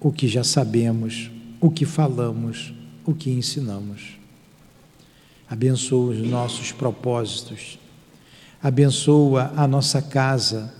[0.00, 1.30] o que já sabemos,
[1.60, 2.74] o que falamos,
[3.04, 4.16] o que ensinamos.
[5.48, 7.78] Abençoa os nossos propósitos,
[8.62, 10.74] abençoa a nossa casa,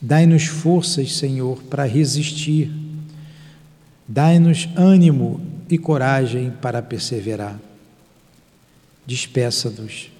[0.00, 2.70] dai-nos forças, Senhor, para resistir,
[4.06, 5.40] dai-nos ânimo
[5.70, 7.58] e coragem para perseverar.
[9.06, 10.10] Despeça-nos,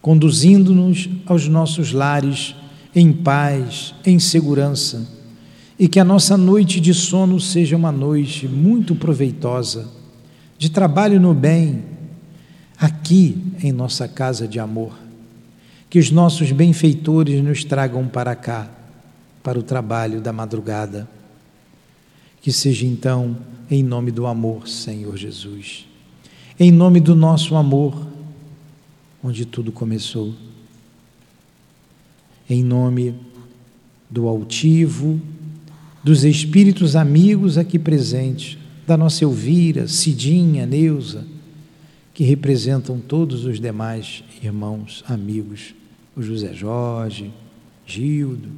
[0.00, 2.54] conduzindo-nos aos nossos lares
[2.94, 5.08] em paz, em segurança,
[5.78, 9.88] e que a nossa noite de sono seja uma noite muito proveitosa,
[10.58, 11.82] de trabalho no bem,
[12.78, 14.92] aqui em nossa casa de amor.
[15.88, 18.70] Que os nossos benfeitores nos tragam para cá,
[19.42, 21.08] para o trabalho da madrugada.
[22.40, 23.36] Que seja então
[23.70, 25.86] em nome do amor, Senhor Jesus.
[26.58, 28.06] Em nome do nosso amor,
[29.22, 30.34] onde tudo começou
[32.48, 33.14] em nome
[34.10, 35.20] do altivo,
[36.04, 41.24] dos espíritos amigos aqui presentes, da nossa Elvira, Cidinha, Neuza,
[42.12, 45.74] que representam todos os demais irmãos, amigos,
[46.14, 47.30] o José Jorge,
[47.86, 48.50] Gildo,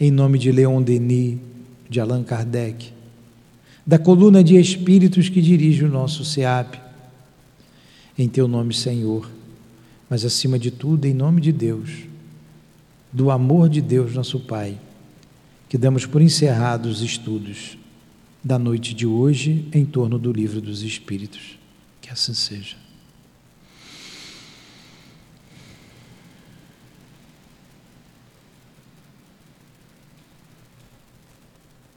[0.00, 1.38] em nome de Leon Denis,
[1.88, 2.92] de Allan Kardec,
[3.86, 6.80] da coluna de espíritos que dirige o nosso SEAP,
[8.18, 9.30] em teu nome, Senhor,
[10.08, 12.10] mas acima de tudo, em nome de Deus
[13.12, 14.78] do amor de Deus, nosso Pai,
[15.68, 17.76] que damos por encerrados os estudos
[18.42, 21.58] da noite de hoje em torno do livro dos Espíritos.
[22.00, 22.76] Que assim seja.